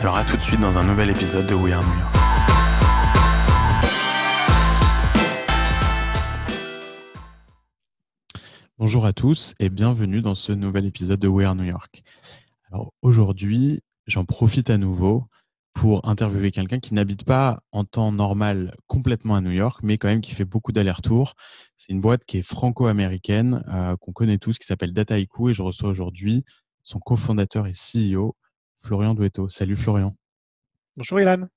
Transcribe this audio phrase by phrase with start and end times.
[0.00, 2.16] Alors à tout de suite dans un nouvel épisode de We Are New York.
[8.78, 12.02] Bonjour à tous et bienvenue dans ce nouvel épisode de We Are New York.
[12.72, 15.26] Alors aujourd'hui, j'en profite à nouveau
[15.74, 20.08] pour interviewer quelqu'un qui n'habite pas en temps normal complètement à New York, mais quand
[20.08, 21.34] même qui fait beaucoup d'allers-retours.
[21.76, 25.60] C'est une boîte qui est franco-américaine, euh, qu'on connaît tous, qui s'appelle Dataiku, et je
[25.60, 26.42] reçois aujourd'hui
[26.84, 28.34] son cofondateur et CEO,
[28.82, 29.48] Florian Duetto.
[29.48, 30.16] Salut Florian.
[30.96, 31.48] Bonjour Ilan.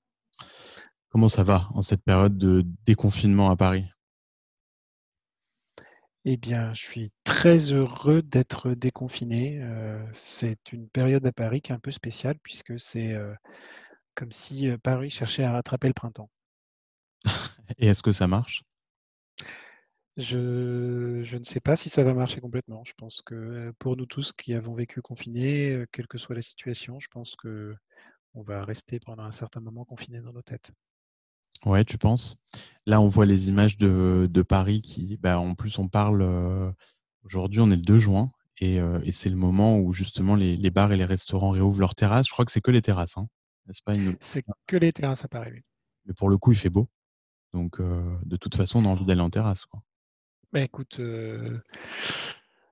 [1.08, 3.86] Comment ça va en cette période de déconfinement à Paris?
[6.26, 9.60] Eh bien, je suis très heureux d'être déconfiné.
[9.60, 13.34] Euh, c'est une période à Paris qui est un peu spéciale puisque c'est euh,
[14.14, 16.30] comme si euh, Paris cherchait à rattraper le printemps.
[17.78, 18.62] Et est-ce que ça marche?
[20.16, 22.84] Je, je, ne sais pas si ça va marcher complètement.
[22.84, 27.00] Je pense que pour nous tous qui avons vécu confinés, quelle que soit la situation,
[27.00, 27.74] je pense que
[28.34, 30.72] on va rester pendant un certain moment confinés dans nos têtes.
[31.64, 32.36] Ouais, tu penses?
[32.86, 36.70] Là, on voit les images de, de Paris qui, bah, en plus, on parle euh,
[37.22, 38.30] aujourd'hui, on est le 2 juin,
[38.60, 41.80] et, euh, et c'est le moment où justement les, les, bars et les restaurants réouvrent
[41.80, 42.26] leurs terrasses.
[42.26, 43.28] Je crois que c'est que les terrasses, hein,
[43.66, 43.94] n'est-ce pas?
[43.94, 44.16] Une...
[44.20, 45.62] C'est que les terrasses à Paris.
[46.04, 46.88] Mais pour le coup, il fait beau.
[47.52, 49.64] Donc, euh, de toute façon, on a envie d'aller en terrasse.
[49.64, 49.80] Quoi.
[50.54, 51.00] Bah, écoute,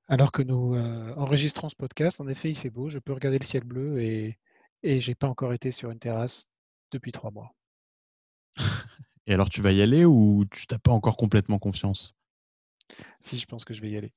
[0.06, 0.76] alors que nous
[1.16, 2.88] enregistrons ce podcast, en effet, il fait beau.
[2.88, 4.38] Je peux regarder le ciel bleu et,
[4.84, 6.48] et j'ai pas encore été sur une terrasse
[6.92, 7.52] depuis trois mois.
[9.26, 12.14] et alors, tu vas y aller ou tu n'as pas encore complètement confiance?
[13.18, 14.12] Si, je pense que je vais y aller.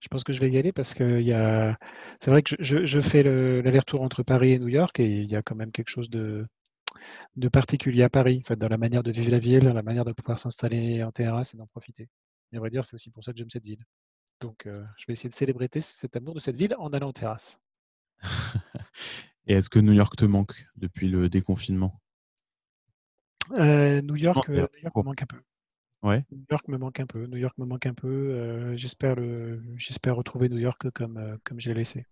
[0.00, 1.78] Je pense que je vais y aller parce que y a...
[2.18, 5.36] c'est vrai que je, je fais l'aller-retour entre Paris et New York et il y
[5.36, 6.46] a quand même quelque chose de,
[7.36, 9.82] de particulier à Paris, en fait, dans la manière de vivre la ville, dans la
[9.82, 12.08] manière de pouvoir s'installer en terrasse et d'en profiter.
[12.52, 13.84] Et on va dire, c'est aussi pour ça que j'aime cette ville.
[14.40, 17.12] Donc, euh, je vais essayer de célébrer cet amour de cette ville en allant en
[17.12, 17.60] terrasse.
[19.46, 22.00] Et est-ce que New York te manque depuis le déconfinement?
[23.52, 25.40] Euh, New York, euh, New York me manque un peu.
[26.02, 26.24] Ouais.
[26.30, 27.26] New York me manque un peu.
[27.26, 28.74] New York me manque un peu.
[28.76, 32.06] J'espère le, j'espère retrouver New York comme comme j'ai laissé.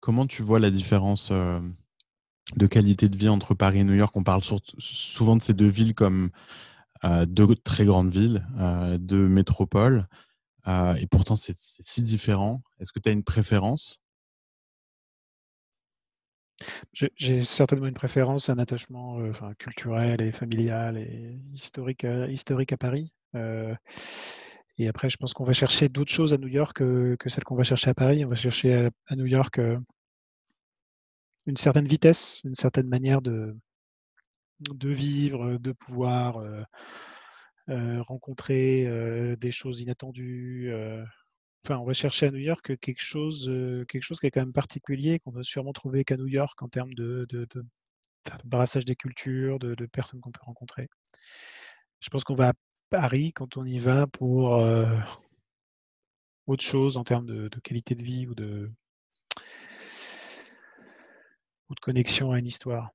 [0.00, 4.14] Comment tu vois la différence de qualité de vie entre Paris et New York?
[4.16, 6.30] On parle souvent de ces deux villes comme
[7.26, 8.46] deux très grandes villes,
[9.00, 10.08] deux métropoles,
[10.66, 12.62] et pourtant c'est si différent.
[12.80, 14.04] Est-ce que tu as une préférence?
[16.92, 22.76] J'ai certainement une préférence, un attachement euh, culturel et familial et historique, à, historique à
[22.76, 23.12] Paris.
[23.34, 23.74] Euh,
[24.78, 27.44] et après, je pense qu'on va chercher d'autres choses à New York que, que celles
[27.44, 28.24] qu'on va chercher à Paris.
[28.24, 29.78] On va chercher à, New York euh,
[31.46, 33.56] une certaine vitesse, une certaine manière de,
[34.72, 36.62] de vivre, de pouvoir euh,
[37.70, 40.72] euh, rencontrer euh, des choses inattendues.
[41.64, 43.50] Enfin, on va chercher à New York quelque chose,
[43.88, 46.68] quelque chose qui est quand même particulier, qu'on va sûrement trouver qu'à New York en
[46.68, 47.26] termes de,
[48.44, 50.88] brassage des cultures, de, personnes qu'on peut rencontrer.
[52.00, 52.52] Je pense qu'on va à
[52.90, 54.98] Paris quand on y va pour euh,
[56.46, 58.70] autre chose en termes de, qualité de vie ou de
[61.80, 62.92] connexion à une histoire.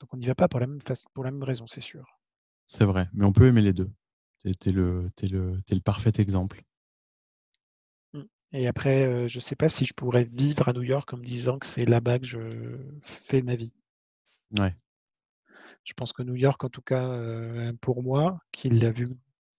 [0.00, 0.80] Donc on n'y va pas pour la même,
[1.14, 2.18] pour la même raison, c'est sûr.
[2.66, 3.90] C'est vrai, mais on peut aimer les deux.
[4.38, 6.62] Tu es, le, es, le, es le parfait exemple.
[8.52, 11.24] Et après, je ne sais pas si je pourrais vivre à New York en me
[11.24, 12.38] disant que c'est là-bas que je
[13.02, 13.72] fais ma vie.
[14.56, 14.74] Ouais.
[15.84, 17.20] Je pense que New York, en tout cas,
[17.80, 19.08] pour moi, qui l'a vu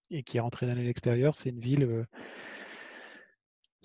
[0.10, 2.06] et qui est rentré dans l'extérieur, c'est une ville.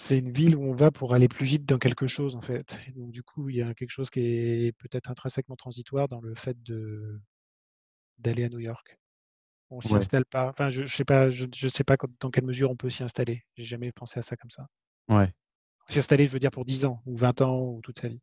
[0.02, 2.80] C'est une ville où on va pour aller plus vite dans quelque chose, en fait.
[2.88, 6.20] Et donc, du coup, il y a quelque chose qui est peut-être intrinsèquement transitoire dans
[6.20, 7.20] le fait de
[8.18, 8.98] d'aller à New York.
[9.70, 10.48] On s'y installe pas.
[10.48, 13.04] Enfin, je, ne sais pas, je, je sais pas dans quelle mesure on peut s'y
[13.04, 13.44] installer.
[13.56, 14.66] J'ai jamais pensé à ça comme ça.
[15.08, 15.32] Ouais.
[15.86, 18.20] S'y installer, je veux dire, pour 10 ans ou 20 ans ou toute sa vie.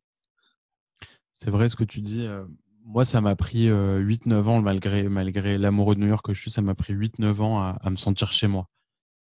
[1.34, 2.28] C'est vrai ce que tu dis.
[2.84, 6.50] moi, ça m'a pris 8-9 ans, malgré, malgré l'amoureux de New York que je suis,
[6.50, 8.68] ça m'a pris 8-9 ans à, à, me sentir chez moi.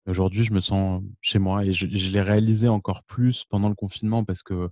[0.07, 4.23] Aujourd'hui, je me sens chez moi et je, l'ai réalisé encore plus pendant le confinement
[4.23, 4.69] parce que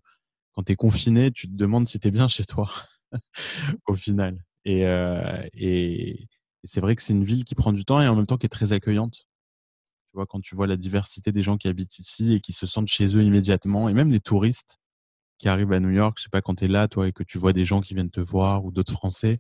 [0.54, 2.72] quand tu es confiné, tu te demandes si tu es bien chez toi
[3.88, 4.44] au final.
[4.66, 6.28] Et, euh, et,
[6.64, 8.46] c'est vrai que c'est une ville qui prend du temps et en même temps qui
[8.48, 9.28] est très accueillante.
[10.10, 12.66] Tu vois, quand tu vois la diversité des gens qui habitent ici et qui se
[12.66, 14.80] sentent chez eux immédiatement, et même les touristes
[15.38, 17.24] qui arrivent à New York, je sais pas, quand tu es là, toi, et que
[17.24, 19.40] tu vois des gens qui viennent te voir ou d'autres Français,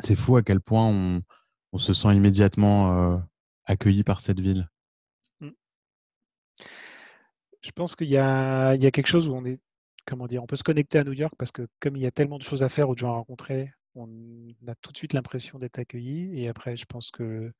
[0.00, 1.22] c'est fou à quel point on,
[1.72, 3.18] on se sent immédiatement euh,
[3.66, 4.68] accueilli par cette ville?
[5.40, 5.50] Mmh.
[7.62, 9.60] Je pense qu'il y a, quelque chose où on est,
[10.06, 12.10] comment dire, on peut se connecter à New York parce que comme il y a
[12.10, 14.08] tellement de choses à faire ou de gens à rencontrer, on
[14.68, 16.40] a tout de suite l'impression d'être accueilli.
[16.40, 17.52] Et après, je pense que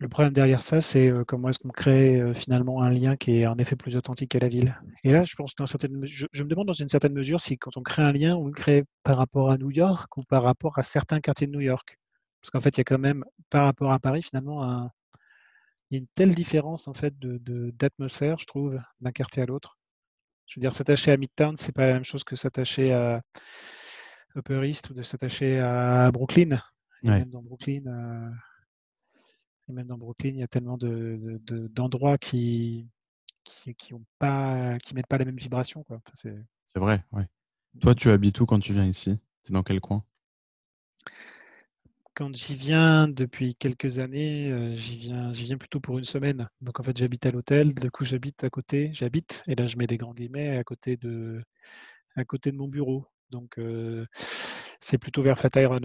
[0.00, 3.38] le problème derrière ça, c'est euh, comment est-ce qu'on crée euh, finalement un lien qui
[3.38, 4.76] est en effet plus authentique à la ville.
[5.04, 7.76] Et là, je pense, dans certaines, je, me demande dans une certaine mesure si quand
[7.76, 10.78] on crée un lien, on le crée par rapport à New York ou par rapport
[10.78, 11.98] à certains quartiers de New York.
[12.44, 14.90] Parce qu'en fait, il y a quand même, par rapport à Paris, finalement, un,
[15.90, 19.46] il y a une telle différence en fait de, d'atmosphère, je trouve, d'un quartier à
[19.46, 19.78] l'autre.
[20.46, 23.22] Je veux dire, s'attacher à Midtown, c'est pas la même chose que s'attacher à
[24.36, 26.60] Upper East ou de s'attacher à Brooklyn.
[27.02, 27.20] Et Ouais.
[27.20, 28.30] même dans Brooklyn, euh,
[29.70, 32.86] et même dans Brooklyn, il y a tellement de, de- d'endroits qui
[33.42, 35.96] qui, qui ont pas, qui mettent pas la même vibration, quoi.
[35.96, 36.36] Enfin, c'est...
[36.64, 37.26] C'est vrai, ouais.
[37.80, 39.18] Toi, tu habites où quand tu viens ici?
[39.44, 40.04] Tu es dans quel coin?
[42.14, 46.48] Quand j'y viens depuis quelques années, euh, j'y viens, j'y viens plutôt pour une semaine.
[46.60, 47.74] Donc en fait, j'habite à l'hôtel.
[47.74, 48.90] Du coup, j'habite à côté.
[48.92, 51.42] J'habite, et là, je mets des grands guillemets à côté de,
[52.14, 53.06] à côté de mon bureau.
[53.30, 54.06] Donc euh,
[54.78, 55.80] c'est plutôt vers Flatiron.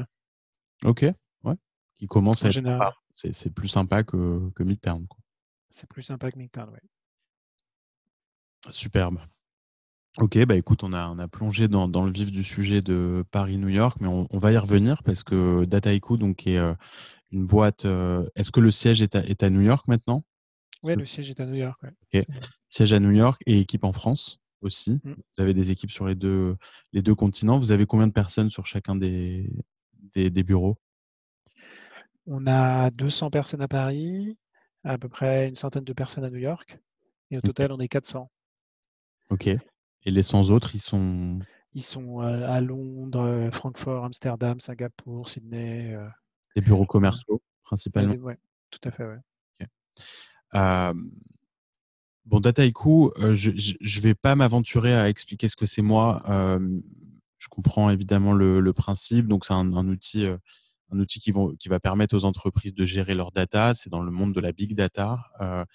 [0.84, 1.04] Ok,
[1.44, 1.56] ouais.
[1.98, 2.96] Qui commence En à être général, sympa.
[3.12, 5.08] C'est, c'est plus sympa que, que Midtown.
[5.08, 5.20] Quoi.
[5.70, 6.82] c'est plus sympa que Midtown, ouais.
[8.70, 9.20] Superbe.
[10.22, 13.24] Ok, bah écoute, on a, on a plongé dans, dans le vif du sujet de
[13.32, 16.74] Paris-New York, mais on, on, va y revenir parce que Dataiku, donc, est euh,
[17.32, 17.86] une boîte.
[17.86, 20.24] Euh, est-ce que le siège est à, est à New York maintenant?
[20.84, 21.80] Oui, le siège est à New York.
[22.14, 22.26] Ouais.
[22.68, 25.00] Siège à New York et équipe en France aussi.
[25.04, 25.14] Mm.
[25.14, 26.58] Vous avez des équipes sur les deux,
[26.92, 27.58] les deux continents.
[27.58, 29.50] Vous avez combien de personnes sur chacun des,
[30.16, 30.78] des, des bureaux?
[32.28, 34.38] On a 200 personnes à Paris,
[34.84, 36.78] à peu près une centaine de personnes à New York,
[37.32, 38.30] et au total, on est 400.
[39.30, 39.50] Ok.
[40.06, 41.40] Et les 100 autres, ils sont
[41.74, 45.94] Ils sont euh, à Londres, Francfort, Amsterdam, Singapour, Sydney.
[45.94, 46.08] Euh,
[46.56, 48.16] des bureaux commerciaux, euh, principalement.
[48.22, 48.34] Oui,
[48.72, 49.20] tout à fait, ouais.
[49.56, 49.70] Okay.
[50.56, 50.94] Euh,
[52.26, 56.24] bon, Dataiku, euh, je ne vais pas m'aventurer à expliquer ce que c'est moi.
[56.30, 56.82] Euh,
[57.38, 59.28] je comprends évidemment le, le principe.
[59.28, 60.38] Donc, c'est un, un, outil, euh,
[60.92, 63.74] un outil qui, vont, qui va permettre aux entreprises de gérer leur data.
[63.76, 65.20] C'est dans le monde de la big data.
[65.42, 65.66] Euh,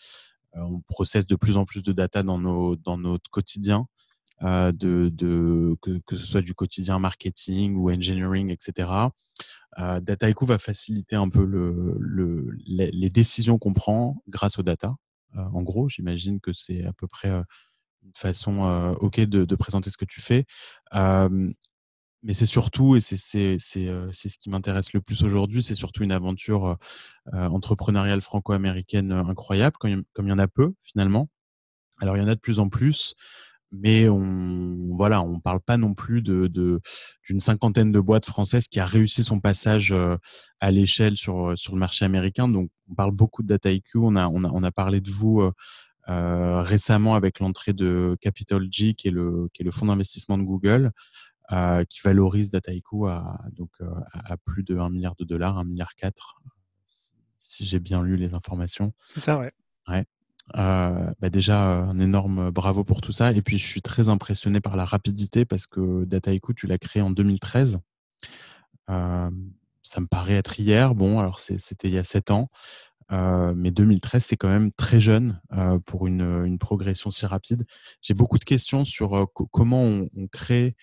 [0.55, 3.87] on processe de plus en plus de data dans, nos, dans notre quotidien.
[4.45, 8.91] Euh, de, que, que, ce soit du quotidien marketing ou engineering, etc.
[9.79, 14.97] Euh, Dataiku va faciliter un peu le, le, les, décisions qu'on prend grâce aux data.
[15.37, 17.43] Euh, en gros, j'imagine que c'est à peu près euh,
[18.05, 20.45] une façon OK de, présenter ce que tu fais.
[20.93, 26.79] Mais c'est surtout, et c'est ce qui m'intéresse le plus aujourd'hui, c'est surtout une aventure
[27.33, 31.31] entrepreneuriale franco-américaine incroyable, comme il y en a peu finalement.
[32.01, 33.15] Alors, il y en a de plus en plus
[33.83, 36.49] mais on voilà, on parle pas non plus de
[37.27, 40.17] d'une cinquantaine de boîtes françaises qui a réussi son passage euh,
[40.61, 42.49] à l'échelle sur sur le marché américain.
[42.49, 43.99] Donc on parle beaucoup de DataIQ.
[43.99, 45.53] On a on a on a parlé de vous euh,
[46.09, 50.39] euh, récemment avec l'entrée de Capital G, qui est le qui est le fonds d'investissement
[50.39, 50.93] de Google,
[51.53, 53.71] euh, qui valorise DataIQ à donc
[54.13, 56.37] à plus de 1 milliard de dollars, 1 milliard 4
[57.39, 58.93] si j'ai bien lu les informations.
[59.05, 59.53] C'est ça, ouais.
[59.87, 60.05] Ouais.
[60.57, 63.33] Euh, bah déjà, un énorme bravo pour tout ça.
[63.33, 67.03] Et puis, je suis très impressionné par la rapidité parce que Dataiku, tu l'as créé
[67.03, 67.81] en 2013.
[68.91, 69.31] Euh,
[69.83, 70.95] ça me paraît être hier.
[70.95, 72.51] Bon, alors c'était il y a sept ans.
[73.13, 77.67] Euh, mais 2013, c'est quand même très jeune euh, pour une, progression si rapide.
[78.01, 80.75] J'ai beaucoup de questions sur euh, comment on, on crée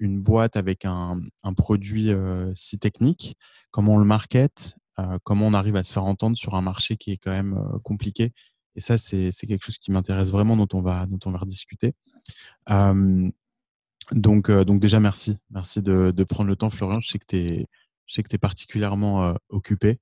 [0.00, 2.10] une boîte avec un, un produit
[2.56, 3.36] si technique,
[3.70, 4.74] comment on le market,
[5.22, 8.32] comment on arrive à se faire entendre sur un marché qui est quand même compliqué.
[8.74, 11.94] Et ça, c'est quelque chose qui m'intéresse vraiment, dont on va, dont on va rediscuter.
[14.10, 15.38] Donc, donc déjà, merci.
[15.50, 17.00] Merci de, prendre le temps, Florian.
[17.00, 17.66] Je sais que tu es,
[18.18, 20.00] es particulièrement euh, occupé.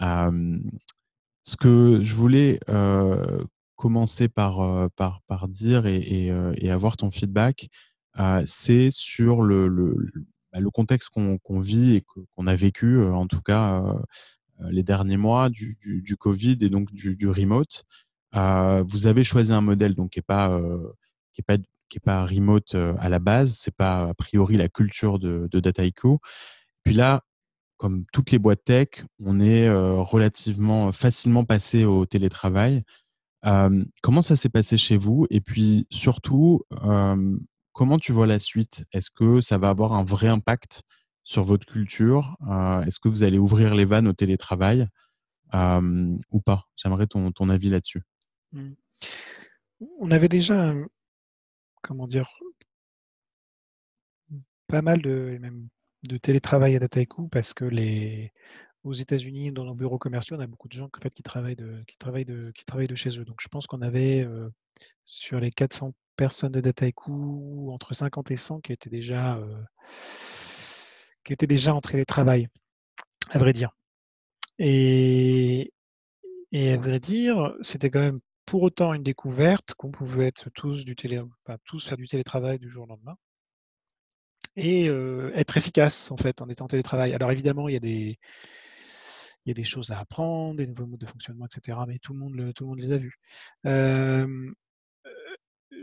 [0.00, 2.60] ce que je voulais
[3.76, 7.68] commencer par, par, par dire et, avoir ton feedback,
[8.46, 9.96] c'est sur le, le,
[10.52, 12.04] le contexte qu'on qu vit et
[12.34, 13.82] qu'on a vécu, en tout cas
[14.60, 17.84] les derniers mois du, Covid et donc du, remote.
[18.34, 20.92] Euh, vous avez choisi un modèle donc qui est pas euh,
[21.46, 21.56] pas
[21.88, 23.56] qui est pas remote, à la base.
[23.58, 26.18] C'est pas a priori la culture de de Dataiku.
[26.84, 27.22] Puis là,
[27.76, 28.88] comme toutes les boîtes tech,
[29.20, 32.82] on est, relativement facilement passé au télétravail.
[34.02, 35.26] Comment ça s'est passé chez vous?
[35.30, 36.62] Et puis surtout,
[37.72, 38.84] comment tu vois la suite?
[38.92, 40.82] Est-ce que ça va avoir un vrai impact
[41.24, 42.36] sur votre culture?
[42.46, 44.86] Heu, est-ce que vous allez ouvrir les vannes au télétravail,
[45.52, 46.68] hem, ou pas?
[46.76, 48.02] J'aimerais ton avis là-dessus.
[48.52, 48.74] Mmh.
[49.98, 50.72] On avait déjà,
[51.82, 52.30] comment dire?
[54.68, 58.32] Pas mal de télétravail à Dataiku parce que les
[58.82, 63.18] aux États-Unis, dans nos bureaux commerciaux, on a beaucoup de gens qui travaillent de chez
[63.18, 63.24] eux.
[63.24, 64.52] Donc je pense qu'on avait, heu,
[65.04, 69.40] sur les 400 personnes de Dataiku, entre 50 et 100 qui étaient déjà,
[71.24, 72.48] qui étaient déjà en télétravail,
[73.30, 73.70] à vrai dire.
[74.58, 75.70] Et
[76.52, 80.84] à vrai dire, c'était quand même pour autant une découverte qu'on pouvait tous
[81.86, 83.16] faire du télétravail du jour au lendemain
[84.56, 87.12] et heu, être efficace en fait en étant en télétravail.
[87.14, 87.80] Alors évidemment, il y a
[89.54, 92.52] des choses à apprendre, des nouveaux modes de fonctionnement et cetera, mais tout le monde
[92.54, 93.18] tout le monde les a vus.
[93.64, 94.54] Hem,
[95.06, 95.10] heu,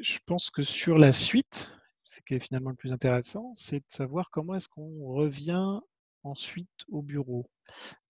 [0.01, 1.71] je pense que sur la suite,
[2.05, 5.79] ce qui est finalement le plus intéressant, c'est de savoir comment est-ce qu'on revient
[6.24, 7.48] ensuite au bureau.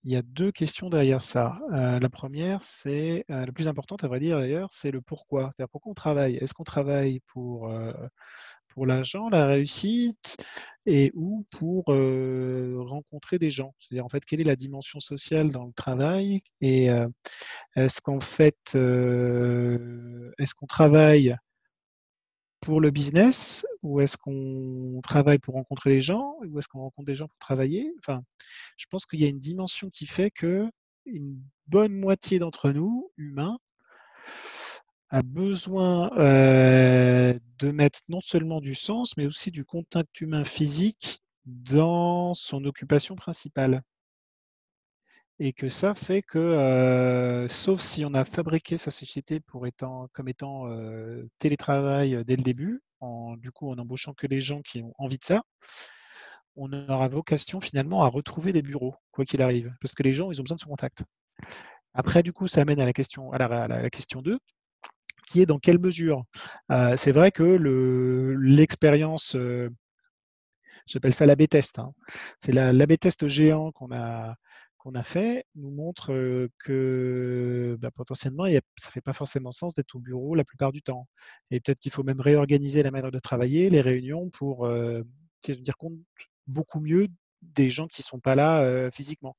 [0.05, 1.59] Il y a 2 questions derrière ça.
[1.73, 5.51] Heu, la 1re, c'est, heu, la plus importante à vrai dire d'ailleurs, c'est le pourquoi.
[5.55, 6.37] C'est-à-dire pourquoi on travaille?
[6.37, 7.93] Est-ce qu'on travaille pour, heu,
[8.69, 10.37] pour l'argent, la réussite
[10.87, 13.73] et ou pour, rencontrer des gens?
[13.79, 16.41] C'est-à-dire en fait, quelle est la dimension sociale dans le travail?
[16.61, 16.87] Et
[17.77, 21.35] est-ce qu'en fait, est-ce qu'on travaille
[22.61, 26.37] pour le business ou est-ce qu'on travaille pour rencontrer des gens?
[26.47, 27.93] Ou est-ce qu'on rencontre des gens pour travailler?
[27.99, 28.23] Enfin,
[28.77, 30.71] je pense qu'il y a une dimension qui fait qu'une
[31.67, 33.57] bonne moitié d'entre nous, humains
[35.09, 41.21] a besoin, heu, de mettre non seulement du sens, mais aussi du contact humain physique
[41.45, 43.83] dans son occupation principale.
[45.43, 50.07] Et que ça fait que, heu, sauf si on a fabriqué sa société pour étant
[50.13, 54.61] comme étant, heu, télétravail dès le début, en du coup, en embauchant que les gens
[54.61, 55.41] qui ont envie de ça
[56.57, 59.73] on aura vocation finalement à retrouver des bureaux, quoi qu'il arrive.
[59.81, 61.03] Parce que les gens, ils ont besoin de ce contact.
[61.95, 64.39] Après du coup, ça amène à la question à la question 2,
[65.27, 66.23] qui est dans quelle mesure?
[66.97, 69.37] C'est vrai que le l'expérience,
[70.87, 71.93] j'appelle ça l'A/B test, hein.
[72.39, 74.35] C'est la l'A/B test géant qu'on a
[74.83, 76.11] qu'on a fait, nous montre,
[76.59, 78.45] que, bah, potentiellement,
[78.77, 81.07] ça fait pas forcément sens d'être au bureau la plupart du temps.
[81.51, 85.05] Et peut-être qu'il faut même réorganiser la manière de travailler, les réunions pour, heu,
[85.43, 85.93] tenir compte
[86.47, 87.07] beaucoup mieux
[87.43, 89.35] des gens qui sont pas là, physiquement.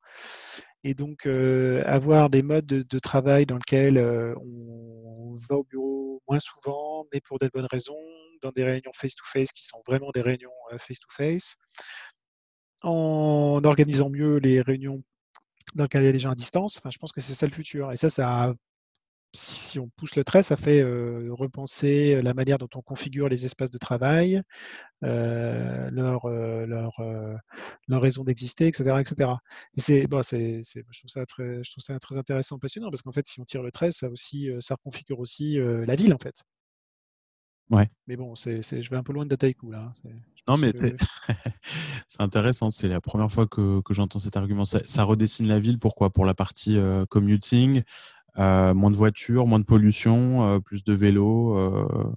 [0.84, 6.38] Et donc, avoir des modes de travail dans lequel, heu, on va au bureau moins
[6.40, 7.96] souvent, mais pour des bonnes raisons,
[8.42, 11.56] dans des réunions face to face qui sont vraiment des réunions, face to face.
[12.82, 15.02] En organisant mieux les réunions
[15.75, 16.79] dans lesquelles il y a des gens à distance.
[16.79, 17.93] Enfin, je pense que c'est ça le futur.
[17.93, 18.55] Et ça, ça
[19.35, 23.47] si on pousse le trait, ça fait, heu, repenser la manière dont on configure les
[23.47, 24.43] espaces de travail,
[25.05, 26.93] heu, leur, leur,
[27.91, 31.99] raison d'exister et cetera et c'est bah, c'est je trouve ça très je trouve ça
[32.00, 35.21] très intéressant, passionnant parce qu'en fait, si on tire le trait, ça aussi, ça reconfigure
[35.21, 36.45] aussi, la ville, en fait.
[37.73, 37.88] Ouais.
[38.09, 40.11] Mais bon, c'est je vais un peu loin de Dataiku là, hein.
[40.49, 40.99] Non, mais que
[42.09, 44.64] c'est intéressant, c'est la 1re fois que que j'entends cet argument.
[44.64, 46.11] Ça ça redessine la ville, pourquoi?
[46.11, 47.83] Pour la partie, heu, commuting,
[48.38, 51.57] heu, moins de voitures, moins de pollution, heu, plus de vélos,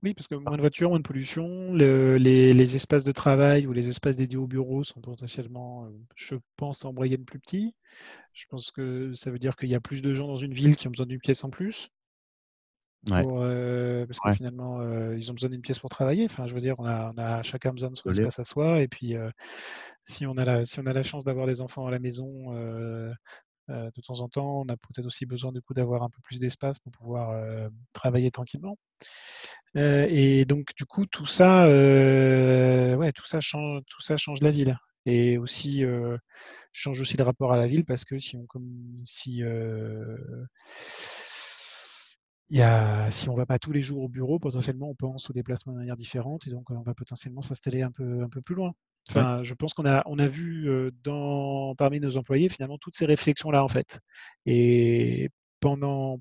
[0.04, 3.66] Oui, parce que moins de voitures, moins de pollution, le les les espaces de travail
[3.66, 7.74] ou les espaces dédiés aux bureaux sont potentiellement, je pense en moyenne plus petits.
[8.34, 10.76] Je pense que ça veut dire qu'il y a plus de gens dans une ville
[10.78, 11.90] qui ont besoin d'une pièce en plus
[13.12, 13.26] Ouais.
[13.26, 14.36] pour, heu, parce que Ouais.
[14.36, 16.26] finalement, heu, ils ont besoin d'une pièce pour travailler.
[16.26, 18.82] Enfin, je veux dire, on a on a chacun besoin de son espace à soi
[18.82, 19.32] et puis, heu,
[20.06, 22.28] si on a la si on a la chance d'avoir des enfants à la maison,
[23.70, 26.40] de temps en temps, on a peut-être aussi besoin du coup d'avoir un peu plus
[26.40, 28.78] d'espace pour pouvoir, travailler tranquillement.
[29.76, 34.78] Et donc du coup, tout ça, ouais, tout ça chan tout ça change la ville
[35.06, 35.84] et aussi,
[36.74, 39.44] change aussi le rapport à la ville parce que si on comme si,
[42.50, 45.30] il y a si on va pas tous les jours au bureau, potentiellement, on pense
[45.30, 48.30] aux déplacements de manière différente et donc, heu, on va potentiellement s'installer un peu un
[48.30, 48.74] peu plus loin.
[49.14, 49.28] Ouais.
[49.44, 50.70] Je pense qu'on a on a vu,
[51.04, 54.00] dans parmi nos employés, finalement, toutes ces réflexions-là, en fait.
[54.46, 56.20] Et pendant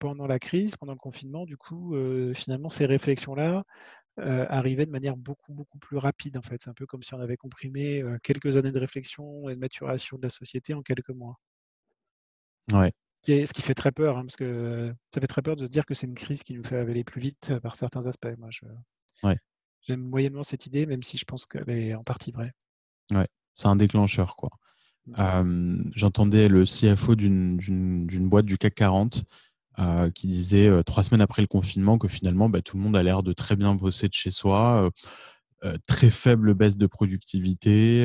[0.00, 1.94] pendant la crise, pendant le confinement, du coup,
[2.34, 3.64] finalement, ces réflexions-là,
[4.18, 6.60] arrivaient de manière beaucoup, beaucoup plus rapide, en fait.
[6.62, 10.18] C'est un peu comme si on avait comprimé, quelques années de réflexion et de maturation
[10.18, 11.38] de la société en quelques mois.
[12.72, 12.90] Ouais.
[13.26, 15.84] Ce qui fait très peur, hein, parce que ça fait très peur de se dire
[15.84, 18.28] que c'est une crise qui nous fait aller plus vite par certains aspects.
[18.38, 18.66] Moi, je
[19.22, 19.38] Ouais.
[19.86, 22.52] J'aime moyennement cette idée, même si je pense qu'elle est en partie vraie.
[23.12, 24.50] Ouais, c'est un déclencheur, quoi.
[25.06, 25.92] Mmh.
[25.94, 29.24] J'entendais le CFO d'une boîte du CAC 40
[30.14, 33.22] qui disait trois semaines après le confinement que finalement bah, tout le monde a l'air
[33.22, 34.90] de très bien bosser de chez soi,
[35.86, 38.02] très faible baisse de productivité,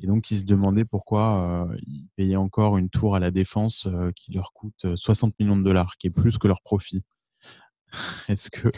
[0.00, 4.32] et donc ils se demandaient pourquoi ils payaient encore une tour à la défense qui
[4.32, 7.02] leur coûte 60 millions de dollars, qui est plus que leur profit.
[8.28, 8.68] Est-ce que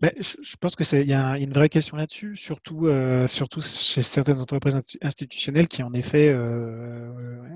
[0.00, 2.88] bah, je, pense que c'est il y, a une vraie question là-dessus, surtout
[3.26, 6.28] surtout chez certaines entreprises institutionnelles qui en effet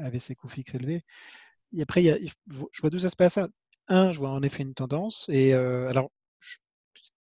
[0.04, 1.04] avaient ces coûts fixes élevés.
[1.74, 3.48] Et après, il y a, je vois deux aspects à ça.
[3.88, 5.28] Un, je vois en effet une tendance.
[5.32, 6.10] Et alors,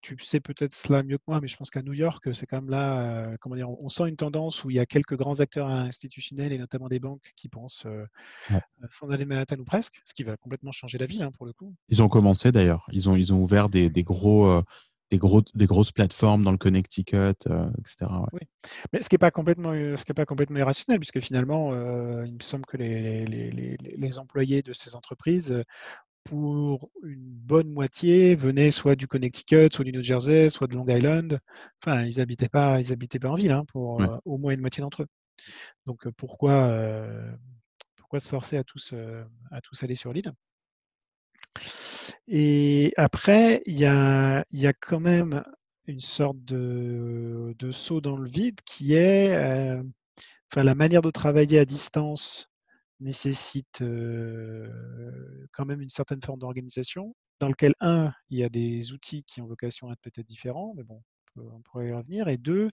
[0.01, 2.61] tu sais peut-être cela mieux que moi, mais je pense qu'à New York, c'est quand
[2.61, 5.67] même là, comment dire, on sent une tendance où il y a quelques grands acteurs
[5.67, 7.85] institutionnels et notamment des banques qui pensent
[8.91, 11.53] s'en aller Manhattan ou presque, ce qui va complètement changer la ville hein, pour le
[11.53, 11.73] coup.
[11.89, 12.85] Ils ont commencé d'ailleurs.
[12.91, 14.61] Ils ont, ils ont ouvert des, des gros
[15.11, 17.17] des, gros, des grosses plateformes dans le Connecticut,
[17.79, 18.11] etc.
[18.33, 18.41] Oui.
[18.93, 21.71] Mais ce qui n'est pas, complètement, ce qui est pas complètement irrationnel, puisque finalement,
[22.23, 25.63] il me semble que les, les, les, les, employés de ces entreprises
[26.23, 30.87] pour une bonne moitié, venaient soit du Connecticut, soit du New Jersey, soit de Long
[30.87, 31.39] Island.
[31.81, 34.61] Enfin, ils n'habitaient pas, ils habitaient pas en ville, hein, pour euh, au moins une
[34.61, 35.07] moitié d'entre eux.
[35.85, 37.31] Donc euh, pourquoi, euh,
[37.95, 38.93] pourquoi se forcer à tous,
[39.51, 40.33] à tous aller sur l'île?
[42.27, 45.43] Et après, il y a, y a quand même
[45.87, 49.35] une sorte de, de, saut dans le vide qui est
[50.51, 52.48] enfin, la manière de travailler à distance
[52.99, 53.83] nécessite
[55.51, 59.41] quand même une certaine forme d'organisation, dans lequel, un, il y a des outils qui
[59.41, 61.01] ont vocation à être peut-être différents, mais bon,
[61.37, 62.27] on pourrait y revenir.
[62.27, 62.69] Et deux,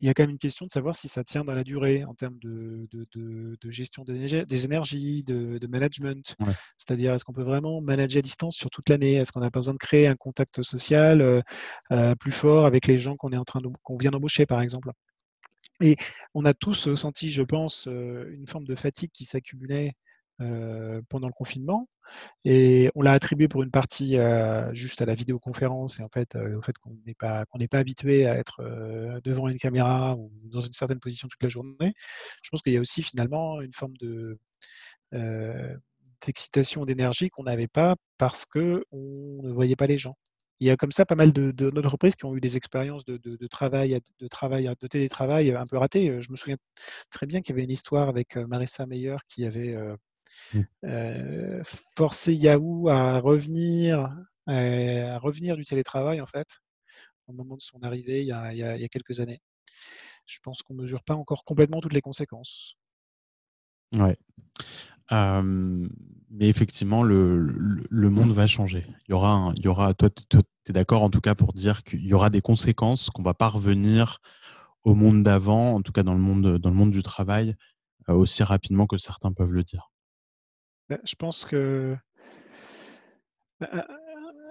[0.00, 2.04] il y a quand même une question de savoir si ça tient dans la durée
[2.04, 6.34] en termes de, de, gestion des énergies, de, management.
[6.76, 9.14] C'est-à-dire, est-ce qu'on peut vraiment manager à distance sur toute l'année?
[9.14, 11.42] Est-ce qu'on n'a pas besoin de créer un contact social
[12.18, 14.90] plus fort avec les gens qu'on est en train qu'on vient d'embaucher, par exemple?
[15.82, 15.96] Et
[16.34, 19.94] on a tous senti, je pense, une forme de fatigue qui s'accumulait
[21.08, 21.88] pendant le confinement.
[22.44, 24.16] Et on l'a attribué pour une partie
[24.72, 27.78] juste à la vidéoconférence et en fait au fait qu'on n'est pas qu'on n'est pas
[27.78, 28.62] habitué à être
[29.24, 31.94] devant une caméra ou dans une certaine position toute la journée.
[32.42, 34.38] Je pense qu'il y a aussi finalement une forme de
[36.24, 40.16] d'excitation, d'énergie qu'on n'avait pas parce que on ne voyait pas les gens
[40.62, 44.00] il y a comme ça pas mal d'entreprises qui ont eu des expériences de, travail,
[44.20, 46.22] de travail, de télétravail un peu ratées.
[46.22, 46.56] Je me souviens
[47.10, 49.76] très bien qu'il y avait une histoire avec Marissa Meyer qui avait
[50.54, 51.62] mmh.
[51.96, 54.08] forcé Yahoo à revenir,
[54.46, 56.46] à revenir du télétravail en fait,
[57.26, 59.40] au moment de son arrivée il y a, quelques années.
[60.26, 62.76] Je pense qu'on ne mesure pas encore complètement toutes les conséquences.
[63.94, 64.16] Ouais
[65.10, 68.86] mais effectivement, le, monde va changer.
[69.08, 70.38] Il y aura, toi, tu
[70.68, 73.48] es d'accord en tout cas pour dire qu'il y aura des conséquences, qu'on va pas
[73.48, 74.18] revenir
[74.84, 77.54] au monde d'avant, en tout cas dans le monde, dans le monde du travail,
[78.08, 79.90] aussi rapidement que certains peuvent le dire.
[80.88, 81.96] Bah, je pense que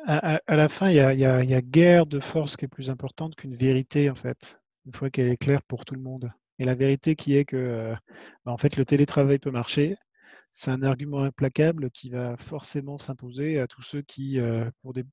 [0.08, 3.56] à, la fin, il y, a, il guerre de force qui est plus importante qu'une
[3.56, 6.32] vérité, en fait, une fois qu'elle est claire pour tout le monde.
[6.60, 7.94] Et la vérité qui est que
[8.46, 9.98] bah, en fait, le télétravail peut marcher,
[10.52, 15.06] c'est un argument implacable qui va forcément s'imposer à tous ceux qui, euh, pour des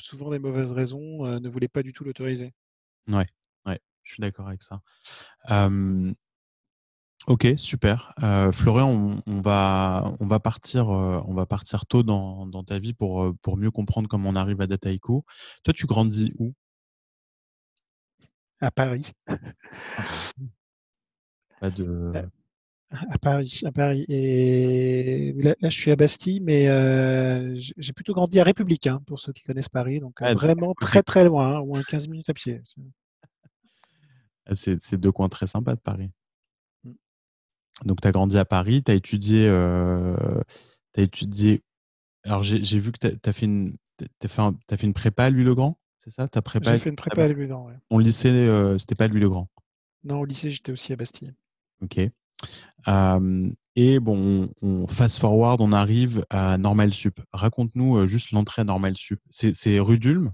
[0.00, 2.54] souvent des mauvaises raisons, euh, ne voulaient pas du tout l'autoriser.
[3.06, 3.26] Ouais,
[3.66, 4.80] ouais, je suis d'accord avec ça.
[7.26, 8.14] ok, super.
[8.22, 12.94] Euh, Florian, on, va, on, va partir, on va partir tôt dans, dans, ta vie
[12.94, 15.22] pour, pour mieux comprendre comment on arrive à Dataiku.
[15.64, 16.54] Toi, tu grandis où?
[18.62, 19.12] À Paris.
[21.60, 22.30] Pas de...
[22.90, 24.04] À Paris, à Paris.
[24.08, 29.32] Et là, je suis à Bastille, mais euh, j'ai plutôt grandi à Républicain, pour ceux
[29.32, 30.00] qui connaissent Paris.
[30.00, 32.60] Donc, euh, vraiment très, très loin, hein, au moins 15 minutes à pied.
[34.46, 36.10] Ah, c'est deux coins très sympas de Paris.
[36.82, 36.92] Mm.
[37.84, 39.46] Donc, tu as grandi à Paris, tu as étudié.
[39.46, 40.42] Euh,
[40.96, 41.62] as étudié...
[42.24, 43.76] Alors, j'ai vu que tu as, fait une.
[44.24, 46.28] As fait, as fait une prépa à Louis-le-Grand, c'est ça?
[46.34, 47.74] J'ai fait une prépa à Louis-le-Grand, oui.
[47.88, 49.48] Ton lycée, c'était pas à Louis-le-Grand
[50.02, 51.32] Non, au lycée, j'étais aussi à Bastille.
[51.82, 52.10] Ok
[53.76, 57.20] et bon, on, fast forward, on arrive à Normal Sup.
[57.32, 59.20] Raconte-nous juste l'entrée à Normal Sup.
[59.30, 60.32] C'est rue d'Ulm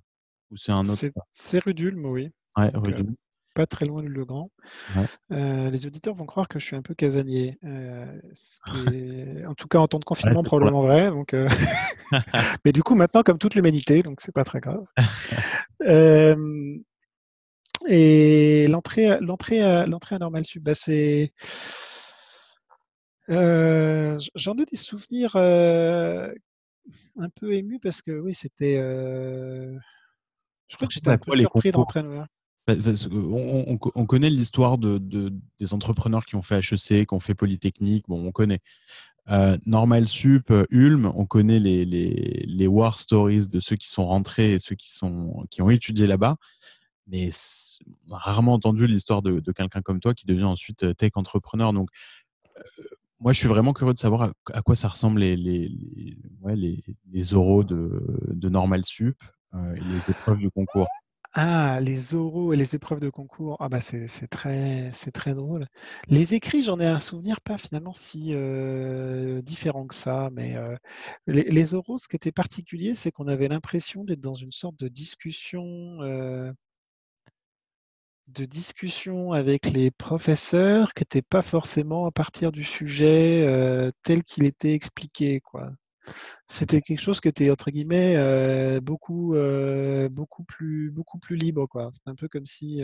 [0.50, 2.30] ou c'est un autre C'est rue d'Ulm, oui.
[2.56, 3.14] Ouais, rue d'Ulm.
[3.54, 4.50] Pas très loin de Le Grand.
[5.30, 7.58] les auditeurs vont croire que je suis un peu casanier.
[9.46, 11.10] En tout cas, en temps de confinement, probablement vrai.
[11.10, 11.34] Donc,
[12.64, 14.84] Mais du coup, maintenant, comme toute l'humanité, donc c'est pas très grave.
[17.88, 21.32] Et l'entrée, l'entrée, l'entrée à Normal Sup, bah, c'est
[23.30, 26.32] euh, j'en ai des souvenirs, euh,
[27.18, 29.76] un peu émus parce que oui, c'était, euh
[30.68, 31.96] Je crois que j'étais un peu surpris York.
[32.66, 37.06] Bah, qu'on on on on connaît l'histoire de de des entrepreneurs qui ont fait HEC,
[37.06, 38.60] qui ont fait Polytechnique, bon, on connaît.
[39.66, 44.54] Normal Sup, Ulm, on connaît les les les war stories de ceux qui sont rentrés
[44.54, 46.36] et ceux qui sont qui ont étudié là-bas.
[47.06, 47.30] Mais
[48.08, 51.72] on a rarement entendu l'histoire de de quelqu'un comme toi qui devient ensuite, tech entrepreneur.
[51.72, 51.90] Donc,
[53.20, 55.70] moi, je suis vraiment curieux de savoir à quoi ça ressemble les les
[57.12, 59.16] les oraux de de Normal Sup,
[59.54, 60.90] heu, et les épreuves du concours.
[61.32, 63.56] Ah, les oraux et les épreuves de concours.
[63.60, 65.66] Ah bah, c'est très très drôle.
[66.08, 70.76] Les écrits, j'en ai un souvenir pas finalement si, heu, différent que ça, mais, heu,
[71.26, 74.88] les oraux, ce qui était particulier, c'est qu'on avait l'impression d'être dans une sorte de
[74.88, 75.98] discussion,
[78.28, 84.24] de discussion avec les professeurs qui était pas forcément à partir du sujet, heu, tel
[84.24, 85.70] qu'il était expliqué, quoi.
[86.48, 91.66] C'était quelque chose qui était entre guillemets, heu, beaucoup, heu, beaucoup plus beaucoup plus libre,
[91.68, 91.90] quoi.
[91.92, 92.82] C'est un peu comme si,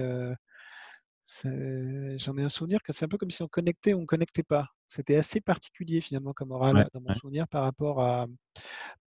[1.44, 4.42] j'en ai un souvenir que c'est un peu comme si on connectait ou on connectait
[4.44, 4.68] pas.
[4.88, 7.14] C'était assez particulier finalement comme Ouais, oral dans mon ouais.
[7.14, 8.26] souvenir par rapport à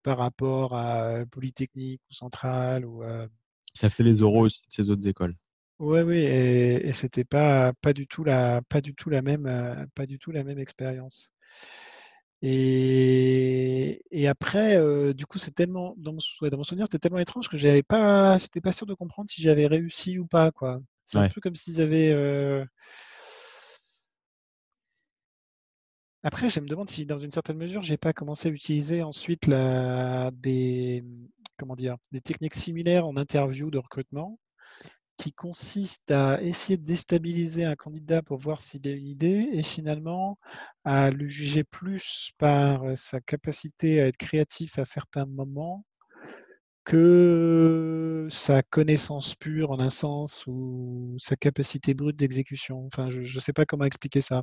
[0.02, 3.02] par rapport à, Polytechnique ou Centrale ou,
[3.82, 4.46] as fait les oraux ouais.
[4.46, 5.34] aussi de ces autres écoles?
[5.80, 9.46] Ouais, oui et et c'était pas pas du tout la pas du tout la même,
[9.48, 11.28] heu, pas du tout la même expérience.
[12.42, 16.98] Et et après, heu, du coup, c'est tellement dans mon sou dans mon souvenir, c'était
[16.98, 20.50] tellement étrange que j'avais pas j'étais pas sûr de comprendre si j'avais réussi ou pas,
[20.50, 20.80] quoi.
[21.04, 21.34] C'est un Ouais.
[21.34, 22.64] peu comme s'ils avaient, heu
[26.22, 29.46] après, je me demande si, dans une certaine mesure, j'ai pas commencé à utiliser ensuite
[29.46, 31.04] la des,
[31.58, 31.96] comment dire?
[32.12, 34.38] Des techniques similaires en interview de recrutement,
[35.16, 39.62] qui consistent à essayer de déstabiliser un candidat pour voir s'il a une idée et
[39.62, 40.38] finalement
[40.84, 45.84] à le juger plus par, heu, sa capacité à être créatif à certains moments
[46.84, 52.84] que sa connaissance pure en un sens ou sa capacité brute d'exécution.
[52.86, 54.42] Enfin, je je sais pas comment expliquer ça.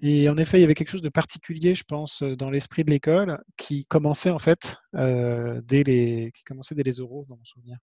[0.00, 2.84] Et en effet, il y avait quelque chose de particulier, je pense, heu, dans l'esprit
[2.84, 7.36] de l'école qui commençait en fait, heu, dès les qui commençait dès les oraux dans
[7.36, 7.78] mon souvenir.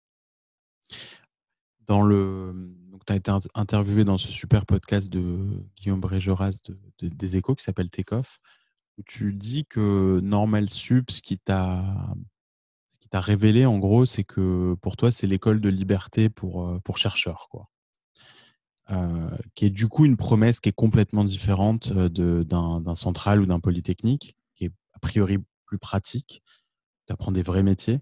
[1.87, 2.53] Dans le
[2.91, 7.09] donc tu as été int interviewé dans ce super podcast de Guillaume Brégeras de de
[7.09, 8.39] des Échos qui s'appelle Take Off,
[8.99, 11.95] où tu dis que Normal Sup, ce qui t'a
[13.21, 17.49] révélé en gros, c'est que pour toi, c'est l'école de liberté pour, heu, pour chercheurs,
[17.51, 17.69] quoi.
[18.91, 23.47] Heu, qui est du coup une promesse qui est complètement différente, de d'un Centrale ou
[23.47, 26.43] d'un Polytechnique, qui est a priori plus pratique.
[27.07, 28.01] Tu apprends des vrais métiers.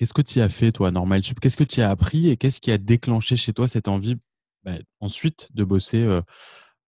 [0.00, 1.38] Qu'est-ce que tu as fait toi Normal Sup?
[1.40, 4.16] Qu'est-ce que tu as appris et qu'est-ce qui a déclenché chez toi cette envie,
[4.64, 6.22] bah, ensuite de bosser, heu,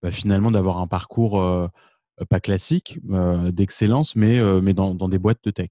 [0.03, 1.69] bah, finalement d'avoir un parcours, heu,
[2.29, 5.69] pas classique, heu, d'excellence, mais mais dans dans des boîtes de tech?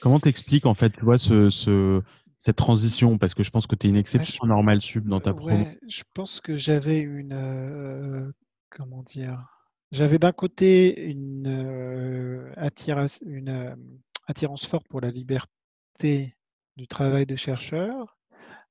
[0.00, 2.02] Comment tu expliques en fait, tu vois, ce ce
[2.38, 3.18] cette transition?
[3.18, 5.32] Parce que je pense que tu es une exception je à Normal Sup dans ta
[5.32, 5.64] promo.
[5.64, 8.32] ouais, je pense que j'avais une,
[8.68, 9.46] comment dire?
[9.92, 13.76] J'avais d'un côté une, attiras une,
[14.26, 16.36] attirance forte pour la liberté
[16.76, 18.18] du travail de chercheur,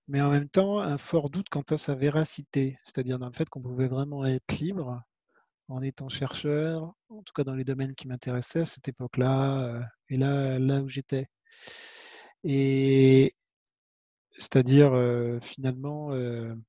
[0.07, 2.79] mais en même temps un fort doute quant à sa véracité.
[2.85, 5.01] C'est-à-dire dans le fait qu'on pouvait vraiment être libre
[5.69, 9.83] en étant chercheur, en tout cas dans les domaines qui m'intéressaient à cette époque-là, heu,
[10.09, 11.27] et là où j'étais.
[12.43, 13.33] Et
[14.37, 16.61] c'est-à-dire, heu, finalement, heu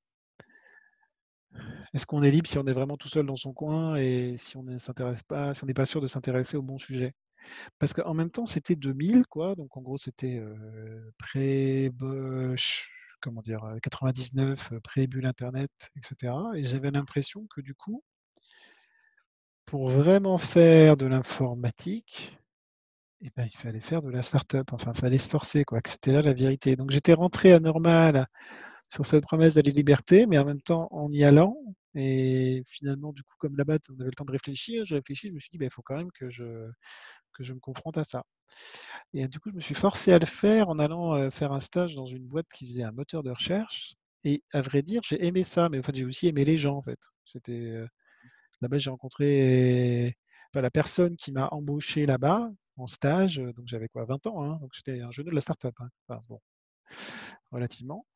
[1.95, 4.57] est-ce qu'on est libre si on est vraiment tout seul dans son coin et si
[4.57, 7.15] on ne s'intéresse pas si on n'est pas sûr de s'intéresser au bon sujet?
[7.79, 10.43] Parce qu'en même temps, c'était 2000 quoi, donc en gros, c'était,
[11.19, 13.65] pré-Bosch, comment dire?
[13.65, 18.03] Heu, 99, heu, pré-bulle internet et cetera et j'avais l'impression que du coup
[19.67, 22.39] pour vraiment faire de l'informatique
[23.23, 26.13] et bah, il fallait faire de la start-up, enfin, fallait se forcer quoi, que c'était
[26.13, 26.77] là la vérité.
[26.77, 28.27] Donc j'étais rentré à Normal
[28.91, 31.57] sur cette promesse d'aller liberté, mais en même temps en y allant
[31.95, 35.35] et finalement du coup comme là-bas on avait le temps de réfléchir, j'ai réfléchi, je
[35.35, 36.71] me suis dit: «Bah, il faut quand même que je
[37.35, 38.25] que je me confronte à ça»
[39.15, 41.95] et du coup, je me suis forcé à le faire en allant, faire un stage
[41.95, 45.43] dans une boîte qui faisait un moteur de recherche et à vrai dire, j'ai aimé
[45.45, 46.99] ça, mais en fait, j'ai aussi aimé les gens en fait.
[47.25, 47.75] C'était,
[48.63, 50.17] là-bas, j'ai rencontré
[50.55, 54.05] la personne qui m'a embauché là-bas en stage, donc j'avais quoi?
[54.07, 56.41] 20 ans, hein, donc j'étais un genou de la start-up, hein, bon,
[57.51, 58.07] relativement.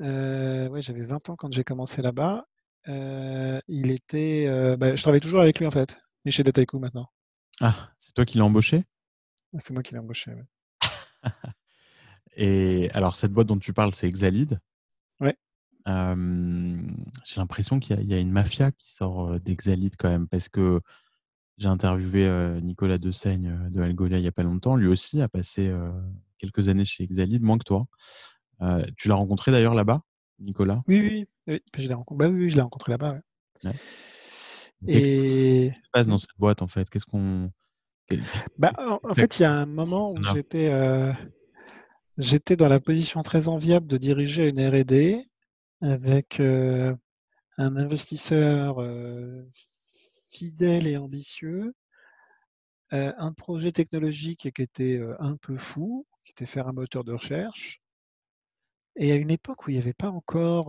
[0.00, 2.46] Ouais, j'avais 20 ans quand j'ai commencé là-bas.
[2.88, 6.78] Heu, il était, heu, bah, je travaille toujours avec lui en fait, mais chez Dataiku
[6.78, 7.08] maintenant.
[7.60, 8.84] Ah, c'est toi qui l'as embauché?
[9.58, 10.44] C'est moi qui l'ai embauché, ouais.
[12.36, 14.58] Et alors cette boîte dont tu parles, c'est Exalead.
[15.20, 15.36] Ouais.
[15.86, 20.10] J'ai l'impression qu'il y a il y a une mafia qui sort, heu, d'Exalead quand
[20.10, 20.80] même parce que
[21.58, 22.28] j'ai interviewé,
[22.60, 24.76] Nicolas Dessaigne, de Algolia il y a pas longtemps.
[24.76, 25.74] Lui aussi a passé,
[26.38, 27.86] quelques années chez Exalid, moins que toi.
[28.96, 30.02] tu l'as rencontré d'ailleurs là-bas,
[30.38, 30.82] Nicolas?
[30.86, 31.62] Oui, oui, oui.
[31.76, 33.18] Je l'ai rencontré, bah, oui, je l'ai rencontré là-bas.
[33.64, 33.72] Ouais.
[34.86, 35.70] Et...
[35.70, 36.88] Qu'est-ce qui se passe dans cette boîte en fait?
[36.88, 37.50] Qu'est-ce qu'on
[38.58, 40.70] bah, en, fait, il y a un moment où j'étais
[42.18, 45.26] j'étais dans la position très enviable de diriger une R&D
[45.80, 46.96] avec un
[47.58, 48.76] investisseur
[50.30, 51.74] fidèle et ambitieux,
[52.90, 57.82] un projet technologique qui était un peu fou, qui était faire un moteur de recherche,
[58.96, 60.68] et à une époque où il n'y avait pas encore,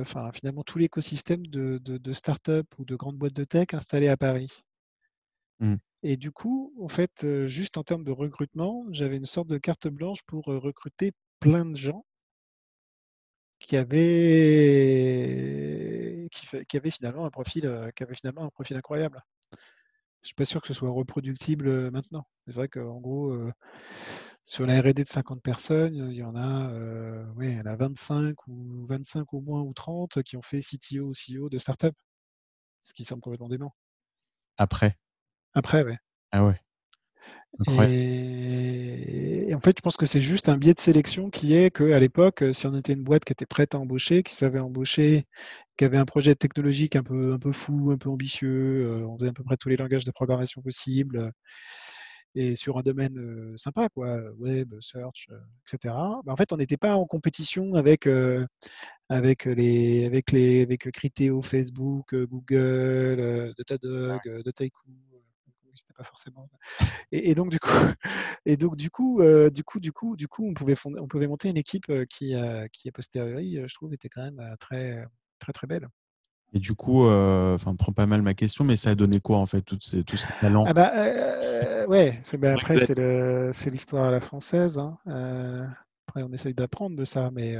[0.00, 4.16] enfin finalement tout l'écosystème de, de, start-up ou de grandes boîtes de tech installées à
[4.16, 4.50] Paris.
[5.60, 5.76] Mmh.
[6.02, 9.86] Et du coup, en fait, juste en termes de recrutement, j'avais une sorte de carte
[9.88, 12.04] blanche pour recruter plein de gens
[13.60, 15.08] qui avaient,
[16.32, 19.22] qui, avaient finalement un profil, qui avait finalement un profil incroyable.
[20.22, 22.26] Je suis pas sûr que ce soit reproductible maintenant.
[22.46, 23.36] C'est vrai qu'en gros,
[24.42, 26.72] sur la R&D de 50 personnes, il y en a,
[27.36, 30.60] oui, il y en a 25 ou 25 au moins ou 30 qui ont fait
[30.60, 31.94] CTO ou CEO de startup,
[32.82, 33.74] ce qui semble complètement dément.
[34.56, 34.96] Après.
[35.54, 35.98] Après, ouais.
[36.32, 36.60] Ah ouais.
[37.88, 39.54] Et...
[39.54, 42.44] en fait, je pense que c'est juste un biais de sélection qui est qu'à l'époque,
[42.52, 45.26] si on était une boîte qui était prête à embaucher, qui savait embaucher,
[45.76, 49.18] qui avait un projet technologique un peu, un peu fou, un peu ambitieux, euh, on
[49.18, 51.32] faisait à peu près tous les langages de programmation possibles,
[52.34, 55.94] et sur un domaine euh, sympa, quoi, web, search, euh, etc.
[56.24, 58.08] Bah, en fait, on n'était pas en compétition avec,
[59.08, 64.90] avec les avec les avec Criteo, Facebook, Google, Datadog, Dataiku
[65.80, 66.48] c'était pas forcément.
[67.12, 67.68] Et, donc du coup,
[68.46, 71.26] et donc du coup, euh, du coup, du coup, du coup, on pouvait on pouvait
[71.26, 75.04] monter une équipe euh, qui, euh, qui a posteriori, je trouve, était quand même très,
[75.38, 75.88] très, très belle.
[76.52, 79.46] Et du coup, enfin, prend pas mal ma question, mais ça a donné quoi en
[79.46, 80.64] fait, ces, tous ces talents?
[80.66, 80.92] Ah bah
[81.86, 82.76] ouais, bah, après
[83.52, 84.78] c'est l'histoire à la française.
[84.78, 84.98] Hein.
[86.08, 87.56] après, on essaye d'apprendre de ça, mais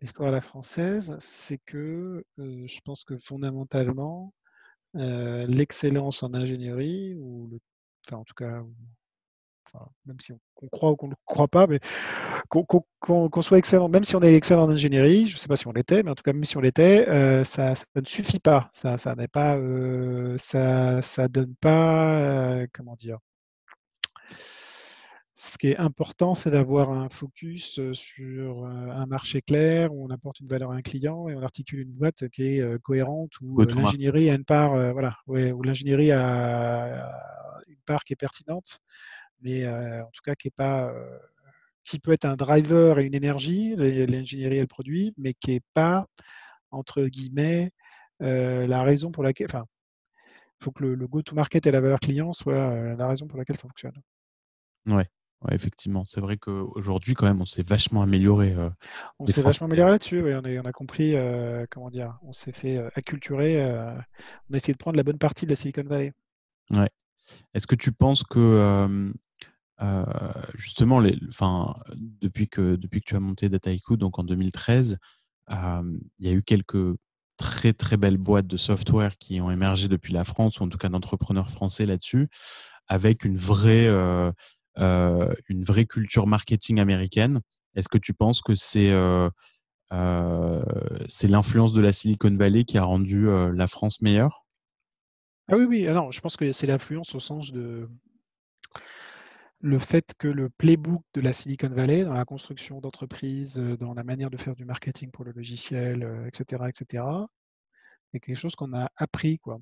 [0.00, 4.32] l'histoire à la française, c'est que je pense que fondamentalement,
[4.96, 7.58] euh, l'excellence en ingénierie, ou le,
[8.06, 8.62] enfin, en tout cas,
[10.06, 11.80] même si on, croit ou qu'on ne croit pas, mais
[12.48, 15.66] qu'on soit excellent, même si on est excellent en ingénierie, je ne sais pas si
[15.66, 18.40] on l'était, mais en tout cas, même si on l'était, euh, ça, ça, ne suffit
[18.40, 18.70] pas.
[18.72, 23.18] Ça, ça n'est pas, euh, ça, ça donne pas, comment dire,
[25.34, 30.40] ce qui est important, c'est d'avoir un focus sur un marché clair où on apporte
[30.40, 34.28] une valeur à un client et on articule une boîte qui est cohérente où l'ingénierie
[34.28, 37.10] a une part, voilà, où l'ingénierie a
[37.68, 38.80] une part qui est pertinente,
[39.42, 40.92] mais en tout cas qui est pas,
[41.84, 45.62] qui peut être un driver et une énergie, l'ingénierie et le produit, mais qui n'est
[45.74, 46.06] pas
[46.70, 47.72] entre guillemets
[48.20, 49.64] la raison pour laquelle, enfin,
[50.60, 53.62] il faut que le, go-to-market et la valeur client soient la raison pour laquelle ça
[53.62, 54.00] fonctionne.
[54.86, 55.06] Ouais.
[55.42, 56.04] Ouais, effectivement.
[56.04, 58.52] C'est vrai qu'aujourd'hui, quand même, on s'est vachement amélioré.
[58.52, 58.68] Euh,
[59.18, 60.34] on s'est vachement amélioré là-dessus, oui.
[60.34, 63.64] On, on, a compris, euh, comment dire, on s'est fait euh, acculturer.
[63.64, 66.12] on a essayé de prendre la bonne partie de la Silicon Valley.
[66.70, 66.90] Ouais.
[67.54, 69.12] Est-ce que tu penses que,
[70.54, 71.18] justement, les,
[72.20, 74.98] depuis, que, depuis que tu as monté Dataiku, donc en 2013,
[75.50, 75.56] il
[76.18, 76.96] y a eu quelques
[77.36, 80.78] très, très belles boîtes de software qui ont émergé depuis la France, ou en tout
[80.78, 82.28] cas d'entrepreneurs français là-dessus,
[82.88, 83.88] avec une vraie
[84.78, 87.40] euh, une vraie culture marketing américaine.
[87.74, 89.28] Est-ce que tu penses que c'est euh,
[89.92, 90.62] euh,
[91.08, 94.46] c'est l'influence de la Silicon Valley qui a rendu la France meilleure?
[95.48, 95.86] Ah oui, oui.
[95.88, 97.88] Alors, je pense que c'est l'influence au sens de
[99.60, 104.04] le fait que le playbook de la Silicon Valley dans la construction d'entreprises, dans la
[104.04, 107.04] manière de faire du marketing pour le logiciel, etc., etc.,
[108.14, 109.38] est quelque chose qu'on a appris.
[109.38, 109.60] Quoi.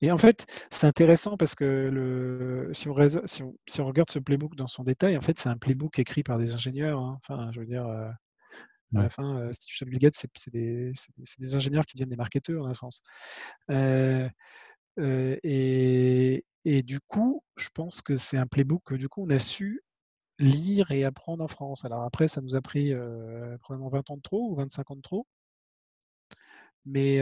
[0.00, 4.10] Et en fait, c'est intéressant parce que le, si, on, si, on, si, on, regarde
[4.10, 6.98] ce playbook dans son détail, en fait, c'est un playbook écrit par des ingénieurs.
[6.98, 7.18] Hein.
[7.22, 8.10] Enfin, je veux dire, euh,
[8.94, 10.92] à la fin, euh, Steve Jobs, Gates, c'est des,
[11.38, 13.02] des, ingénieurs qui deviennent des marketeurs, dans un sens.
[13.70, 14.28] Euh,
[14.98, 16.42] et,
[16.82, 19.82] du coup, je pense que c'est un playbook que du coup, on a su
[20.38, 21.84] lire et apprendre en France.
[21.84, 22.92] Alors après, ça nous a pris
[23.60, 25.26] probablement 20 ans de trop ou 25 ans de trop.
[26.84, 27.20] Mais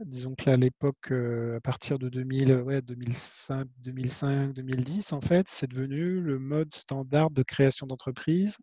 [0.00, 5.46] Disons que là, à l'époque, à partir de 2000, ouais, 2005, 2005, 2010, en fait,
[5.46, 8.56] c'est devenu le mode standard de création d'entreprise.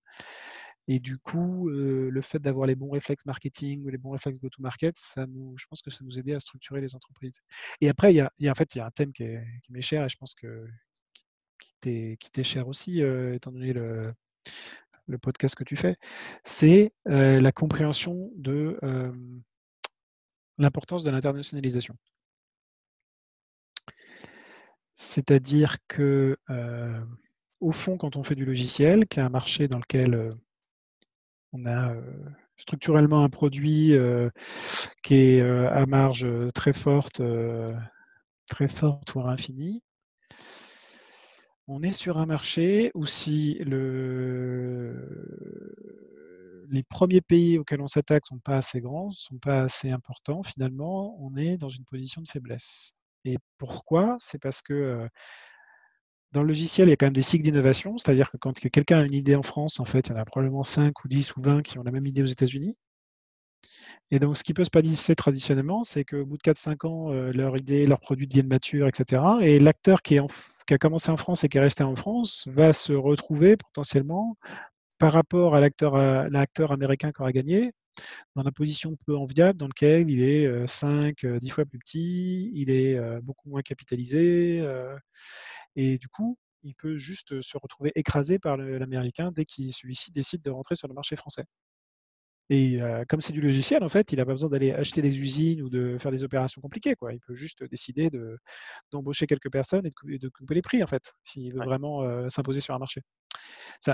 [0.88, 4.40] Et du coup, euh, le fait d'avoir les bons réflexes marketing ou les bons réflexes
[4.40, 7.40] go-to-market, je pense que ça nous aidait à structurer les entreprises.
[7.82, 9.26] Et après, il y a, en fait, il y a un thème qui,
[9.70, 10.66] m'est cher et je pense que
[11.82, 14.14] qui t'est cher aussi, euh, étant donné le,
[15.08, 15.96] le podcast que tu fais,
[16.44, 18.80] c'est la compréhension de
[20.58, 21.96] l'importance de l'internationalisation.
[25.00, 27.06] C'est-à-dire que euh,
[27.60, 30.32] au fond, quand on fait du logiciel, qui est un marché dans lequel
[31.58, 31.94] on a
[32.56, 33.94] structurellement un produit
[35.04, 37.22] qui est à marge très forte,
[38.48, 39.82] très forte voire infinie.
[41.68, 44.96] On est sur un marché où si le...
[46.70, 49.92] les premiers pays auxquels on s'attaque ne sont pas assez grands, ne sont pas assez
[49.92, 52.94] importants, finalement, on est dans une position de faiblesse.
[53.26, 54.16] Et pourquoi?
[54.20, 55.10] C'est parce que
[56.34, 59.00] dans le logiciel, il y a quand même des cycles d'innovation, c'est-à-dire que quand quelqu'un
[59.00, 61.36] a une idée en France, en fait, il y en a probablement 5 ou 10
[61.38, 62.78] ou 20 qui ont la même idée aux États-Unis.
[64.12, 67.32] Et donc, ce qui peut se passer traditionnellement, c'est qu'au bout de 4-5 ans, euh,
[67.34, 69.22] leur idée, leur produit deviennent matures, etc.
[69.42, 72.94] Et l'acteur qui, a commencé en France et qui est resté en France va se
[72.94, 74.38] retrouver potentiellement
[75.00, 77.72] par rapport à l'acteur américain qui aura gagné,
[78.36, 81.80] dans la position peu enviable dans laquelle il est 5, euh, 10 euh, fois plus
[81.80, 84.62] petit, il est beaucoup moins capitalisé.
[85.78, 90.42] Et du coup, il peut juste se retrouver écrasé par l'Américain dès qu'il celui-ci décide
[90.42, 91.46] de rentrer sur le marché français.
[92.50, 95.62] Et comme c'est du logiciel, en fait, il n'a pas besoin d'aller acheter des usines
[95.62, 96.96] ou de faire des opérations compliquées.
[96.96, 97.14] Quoi.
[97.14, 98.10] Il peut juste décider
[98.92, 102.74] d'embaucher quelques personnes et de, couper les prix, en fait, s'il veut vraiment s'imposer sur
[102.74, 103.02] un marché.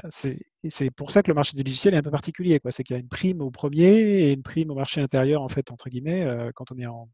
[0.07, 2.61] C'est pour ça que le marché du logiciel est un peu particulier.
[2.69, 5.49] C'est qu'il y a une prime au premier et une prime au marché intérieur, en
[5.49, 7.09] fait, entre guillemets, quand on est en,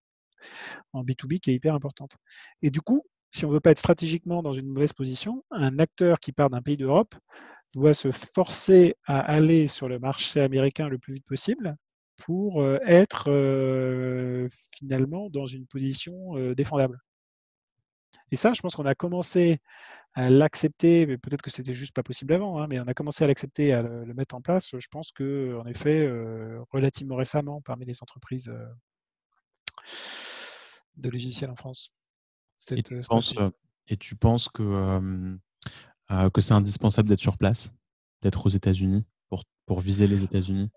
[0.92, 2.18] en B2B qui est hyper importante.
[2.62, 5.80] Et du coup, si on ne veut pas être stratégiquement dans une mauvaise position, un
[5.80, 7.16] acteur qui part d'un pays d'Europe
[7.74, 11.76] doit se forcer à aller sur le marché américain le plus vite possible
[12.18, 17.00] pour euh, être euh, finalement dans une position euh, défendable.
[18.32, 19.60] Et ça, je pense qu'on a commencé
[20.16, 23.24] à l'accepter, mais peut-être que c'était juste pas possible avant, hein, mais on a commencé
[23.24, 26.10] à l'accepter, à le, mettre en place, je pense que en effet,
[26.72, 28.52] relativement récemment, parmi les entreprises
[30.98, 31.92] de logiciels en France.
[32.72, 33.34] Et tu, penses,
[33.88, 34.64] et tu, penses, que
[36.12, 37.74] euh, que c'est indispensable d'être sur place,
[38.22, 40.72] d'être aux États-Unis pour, pour viser les États-Unis?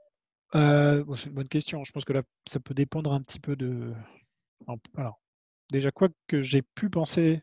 [0.55, 1.85] Euh, C'est une bonne question.
[1.85, 3.95] Je pense que là, ça peut dépendre un petit peu de.
[4.97, 5.21] Alors,
[5.71, 7.42] déjà, quoi que j'ai pu penser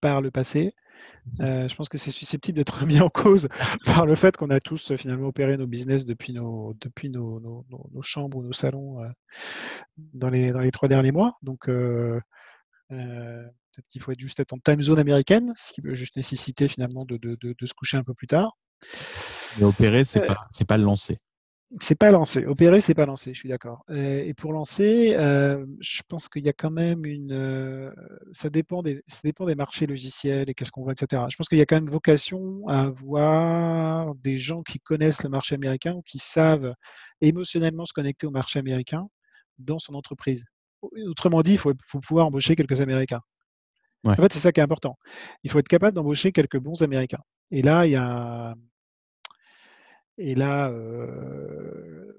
[0.00, 0.74] par le passé,
[1.40, 3.48] euh, je pense que c'est susceptible d'être mis en cause
[3.84, 7.66] par le fait qu'on a tous finalement opéré nos business depuis nos, depuis nos, nos,
[7.92, 9.02] nos chambres ou nos salons
[9.98, 11.36] dans, les, dans les trois derniers mois.
[11.42, 11.68] Donc,
[13.76, 16.66] Peut-être qu'il faut être juste être en time zone américaine, ce qui peut juste nécessiter
[16.66, 17.18] finalement de,
[17.62, 18.56] se coucher un peu plus tard.
[19.58, 21.18] Mais opérer, c'est n'est euh, pas, pas lancer.
[21.80, 22.46] C'est pas lancé.
[22.46, 23.84] Opérer, c'est pas lancé, je suis d'accord.
[23.90, 27.32] Et pour lancer, euh, je pense qu'il y a quand même une.
[27.32, 27.90] Euh,
[28.32, 31.24] ça, dépend des, ça dépend des marchés logiciels et qu'est-ce qu'on voit, etc.
[31.28, 35.28] Je pense qu'il y a quand même vocation à avoir des gens qui connaissent le
[35.28, 36.72] marché américain ou qui savent
[37.20, 39.06] émotionnellement se connecter au marché américain
[39.58, 40.44] dans son entreprise.
[41.08, 43.20] Autrement dit, il faut, faut pouvoir embaucher quelques Américains.
[44.04, 44.98] En fait, c'est ça qui est important.
[45.42, 47.22] Il faut être capable d'embaucher quelques bons Américains.
[47.50, 48.54] Et là, il y a.
[50.18, 52.12] Et là, euh,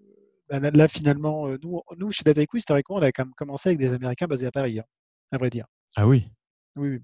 [0.50, 4.28] bah, là finalement, euh, nous, nous chez DataIQ, historiquement, on a commencé avec des Américains
[4.28, 4.86] basés à Paris, hein,
[5.32, 5.66] à vrai dire.
[5.96, 6.28] Ah oui?
[6.76, 7.00] Oui,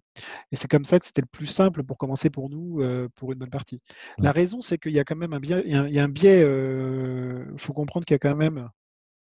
[0.51, 3.31] et c'est comme ça que c'était le plus simple pour commencer pour nous, euh, pour
[3.31, 3.81] une bonne partie.
[4.19, 6.41] La raison, c'est qu'il y a quand même un biais, il y a un, biais,
[6.41, 8.69] il faut comprendre qu'il y a quand même,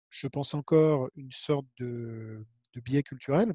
[0.09, 3.53] je pense encore, une sorte de, de biais culturel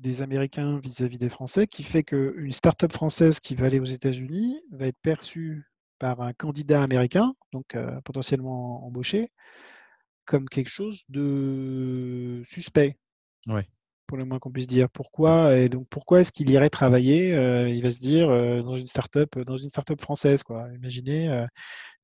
[0.00, 4.60] des Américains vis-à-vis des Français qui fait qu'une start-up française qui va aller aux États-Unis
[4.72, 9.30] va être perçue par un candidat américain, donc euh, potentiellement embauché,
[10.24, 12.96] comme quelque chose de suspect.
[14.06, 14.88] Pour le moins qu'on puisse dire.
[14.90, 18.76] Pourquoi et donc pourquoi est-ce qu'il irait travailler euh, Il va se dire euh, dans
[18.76, 20.68] une start-up, dans une start-up française, quoi.
[20.74, 21.46] Imaginez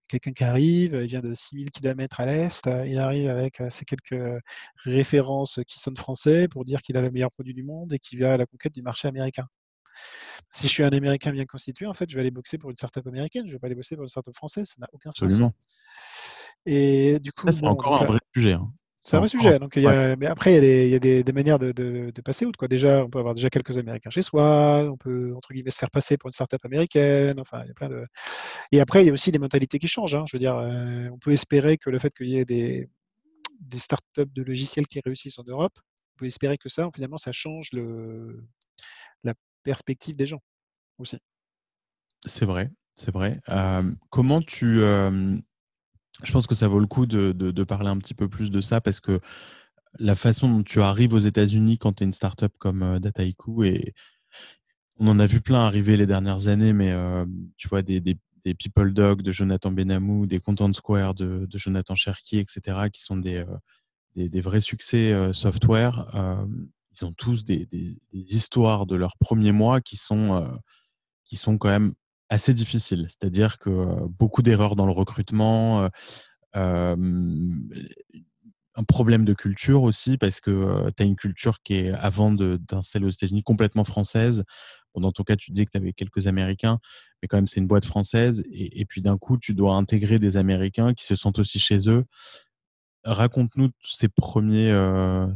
[0.08, 4.42] quelqu'un qui arrive, il vient de 6000 km à l'est, il arrive avec ces quelques
[4.84, 8.20] références qui sonnent français pour dire qu'il a le meilleur produit du monde et qu'il
[8.20, 9.46] va à la conquête du marché américain.
[10.52, 12.76] Si je suis un Américain bien constitué, en fait, je vais aller boxer pour une
[12.76, 15.10] startup américaine, je ne vais pas aller bosser pour une startup française, ça n'a aucun
[15.10, 15.22] sens.
[15.22, 15.54] Absolument.
[16.66, 18.52] Et du coup, c'est encore un vrai sujet.
[18.52, 18.70] Hein.
[19.06, 19.60] C'est un vrai sujet.
[19.60, 22.58] Donc, Mais après, il y a des, manières de, passer outre.
[22.58, 22.66] Quoi.
[22.66, 25.90] Déjà, on peut avoir déjà quelques Américains chez soi, on peut, entre guillemets, se faire
[25.92, 27.38] passer pour une startup américaine.
[27.38, 28.04] Enfin, il y a plein de...
[28.72, 30.16] Et après, il y a aussi des mentalités qui changent.
[30.16, 30.24] Hein.
[30.26, 32.88] Je veux dire, euh, on peut espérer que le fait qu'il y ait des,
[33.60, 37.30] des startups de logiciels qui réussissent en Europe, on peut espérer que ça, finalement, ça
[37.30, 38.44] change le,
[39.22, 40.42] la perspective des gens
[40.98, 41.18] aussi.
[42.24, 43.40] C'est vrai, c'est vrai.
[43.50, 45.38] Euh, comment tu, euh,
[46.22, 48.80] je pense que ça vaut le coup de, parler un petit peu plus de ça
[48.80, 49.20] parce que
[49.98, 53.64] la façon dont tu arrives aux États-Unis quand tu es une startup comme euh, Dataiku,
[53.64, 53.94] et
[54.98, 57.24] on en a vu plein arriver les dernières années, mais euh,
[57.56, 58.18] tu vois, des, des,
[58.54, 63.38] People Dog de Jonathan Benamou, des Content Square de, Jonathan Cherki, etc., qui sont des,
[63.38, 66.06] euh, des, vrais succès software.
[66.92, 67.68] ils ont tous des,
[68.12, 70.48] histoires de leurs premiers mois qui sont
[71.24, 71.92] qui sont quand même
[72.28, 73.06] assez difficiles.
[73.08, 75.88] C'est-à-dire que beaucoup d'erreurs dans le recrutement,
[76.54, 76.96] un
[78.86, 83.10] problème de culture aussi parce que tu as une culture qui est, avant d'installer aux
[83.10, 84.44] États-Unis, complètement française.
[84.94, 86.78] Dans ton cas, tu disais que tu avais quelques Américains,
[87.20, 90.38] mais quand même, c'est une boîte française et puis d'un coup, tu dois intégrer des
[90.38, 92.04] Américains qui se sentent aussi chez eux.
[93.04, 94.74] Raconte-nous ces premiers,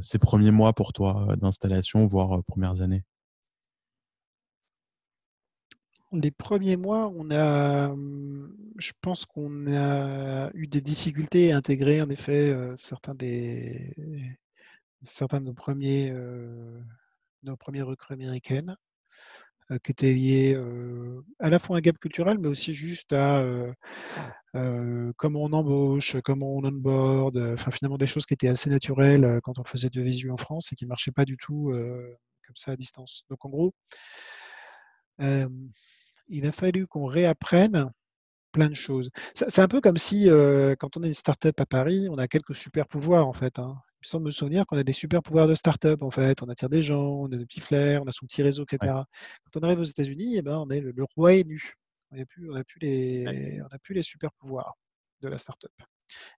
[0.01, 3.05] ces premiers mois pour toi d'installation, voire premières années.
[6.13, 12.03] Les premiers mois, on a, mmh, je pense qu'on a eu des difficultés à intégrer
[12.03, 13.95] en effet, heu, certains des
[15.03, 16.81] certains de nos premiers, heu,
[17.45, 17.57] nos
[17.87, 18.77] recrues américaines,
[19.71, 20.57] heu, qui étaient liées,
[21.41, 23.45] à la fois à un gap culturel, mais aussi juste à,
[25.17, 29.59] comment on embauche, comment on onboard, enfin finalement des choses qui étaient assez naturelles, quand
[29.59, 31.73] on faisait de visu en France et qui marchaient pas du tout,
[32.47, 33.25] comme ça à distance.
[33.31, 33.75] Donc en gros
[36.31, 37.91] il a fallu qu'on réapprenne
[38.53, 39.11] plein de choses.
[39.35, 42.29] C'est un peu comme si, heu, quand on est une start-up à Paris, on a
[42.29, 43.77] quelques super pouvoirs en fait, hein.
[44.03, 46.43] Il me semble me souvenir qu'on a des super pouvoirs de start-up en fait.
[46.43, 48.67] On attire des gens, on a des petits flairs, on a son petit réseau et
[48.81, 48.91] Ouais.
[48.91, 49.07] cetera.
[49.53, 51.75] Quand on arrive aux États-Unis et ben, on est le le roi est nu.
[52.13, 52.81] On a plus on a plus
[53.27, 53.35] Ouais.
[53.35, 54.75] les on a plus les super pouvoirs
[55.23, 55.73] de la start-up.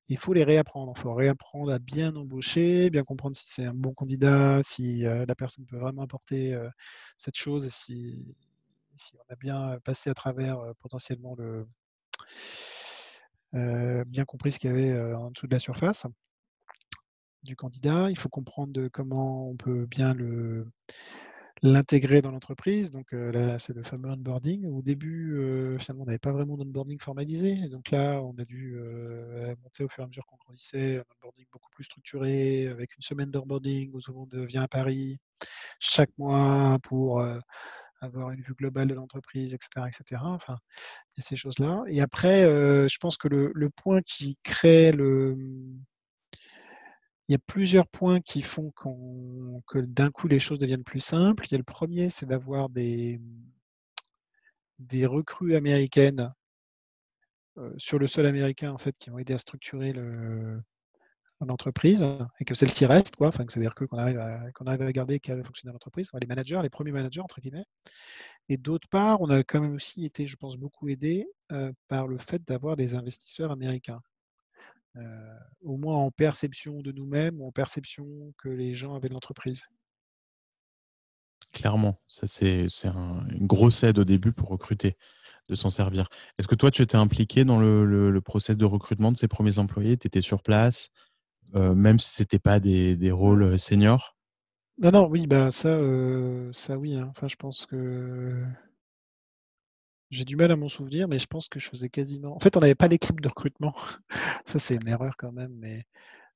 [0.08, 0.94] Il faut les réapprendre.
[0.96, 5.24] Il faut réapprendre à bien embaucher, bien comprendre si c'est un bon candidat, si, heu,
[5.26, 6.70] la personne peut vraiment apporter, heu,
[7.18, 8.36] cette chose et si
[9.02, 11.66] si on a bien passé à travers, potentiellement le
[14.06, 16.06] bien compris ce qu'il y avait, en dessous de la surface
[17.42, 18.08] du candidat.
[18.08, 20.14] Il faut comprendre comment on peut bien
[21.62, 22.90] l'intégrer dans l'entreprise.
[22.90, 24.66] Donc, là, c'est le fameux onboarding.
[24.66, 27.68] Au début, finalement, on n'avait pas vraiment d'onboarding formalisé.
[27.68, 28.76] Donc là, on a dû,
[29.62, 33.02] monter au fur et à mesure qu'on grandissait, un onboarding beaucoup plus structuré, avec une
[33.02, 35.18] semaine d'onboarding où tout le monde vient à Paris
[35.78, 37.22] chaque mois pour,
[38.02, 40.30] avoir une vue globale de l'entreprise et cetera et cetera.
[40.30, 40.58] Enfin,
[41.16, 41.84] il y a ces choses-là.
[41.88, 45.36] Et après, heu, je pense que le le point qui crée le,
[47.28, 48.70] il y a plusieurs points qui font
[49.66, 51.46] que d'un coup les choses deviennent plus simples.
[51.48, 53.20] Il y a le 1er, c'est d'avoir des,
[54.78, 56.32] des recrues américaines
[57.56, 60.62] heu, sur le sol américain, en fait, qui vont aider à structurer le
[61.46, 62.06] l'entreprise
[62.40, 63.30] et que celle-ci reste, quoi.
[63.32, 66.10] C'est-à-dire qu'on arrive arrive à garder, qu'elle fonctionne l'entreprise.
[66.20, 67.64] Les managers, les «premiers managers» entre guillemets.
[68.48, 72.06] Et d'autre part, on a quand même aussi été, je pense, beaucoup aidés, heu, par
[72.08, 74.00] le fait d'avoir des investisseurs américains.
[74.96, 75.02] Heu,
[75.62, 78.06] au moins en perception de nous-mêmes ou en perception
[78.38, 79.64] que les gens avaient de l'entreprise.
[81.52, 84.96] Clairement, ça c'est c'est un une grosse aide au début pour recruter,
[85.48, 86.08] de s'en servir.
[86.38, 89.28] Est-ce que toi, tu étais impliqué dans le le le process de recrutement de ces
[89.28, 89.96] 1ers employés?
[89.98, 90.90] Tu étais sur place,
[91.54, 94.14] même si c'était pas des des rôles, heu, seniors?
[94.78, 97.08] Non, non, oui, bah, ça, heu, ça oui, hein.
[97.10, 98.42] Enfin, je pense que
[100.10, 102.56] j'ai du mal à m'en souvenir, mais je pense que je faisais quasiment en fait,
[102.56, 103.74] on n'avait pas d'équipe de recrutement.
[104.46, 105.84] Ça, c'est une erreur quand même, mais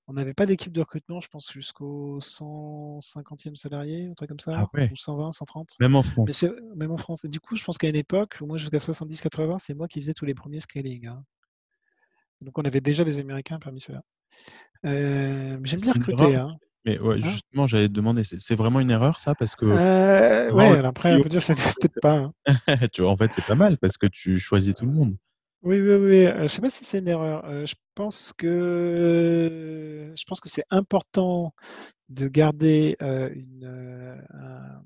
[0.08, 4.64] on n'avait pas d'équipe de recrutement, je pense jusqu'au 150e salarié, un truc comme Ah
[4.64, 4.90] ça, ouais!
[4.90, 5.80] ou 120-130.
[5.80, 6.50] Même en France?
[6.76, 9.58] même en France et du coup, je pense qu'à une époque, au moins jusqu'à 70-80,
[9.58, 11.24] c'est moi qui faisais tous les 1ers screenings, hein.
[12.42, 14.02] Donc on avait déjà des Américains parmi ceux-là.
[14.84, 16.56] Hem, j'aime bien recruter, hein.
[16.84, 17.32] mais ouais, Hein?
[17.32, 19.34] justement, j'allais te demander, c'est vraiment une erreur ça?
[19.34, 19.80] Parce que
[20.48, 22.32] souvent ouais, alors après on peut dire c'est peut-être pas, hein.
[22.92, 25.16] tu vois, en fait, c'est pas mal parce que tu choisis tout le monde.
[25.62, 27.44] Oui, oui, oui, heu, je sais pas si c'est une erreur.
[27.50, 31.54] Heu, je pense que je pense que c'est important
[32.10, 33.64] de garder, une,
[34.34, 34.82] un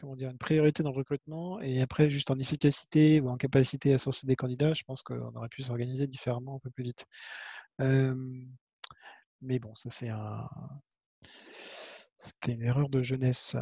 [0.00, 0.30] comment dire?
[0.30, 4.26] Une priorité dans le recrutement et après juste en efficacité ou en capacité à sourcer
[4.26, 7.06] des candidats, je pense qu'on aurait pu s'organiser différemment un peu plus vite.
[9.42, 10.48] Mais bon, ça c'est un
[12.18, 13.56] c'était une erreur de jeunesse.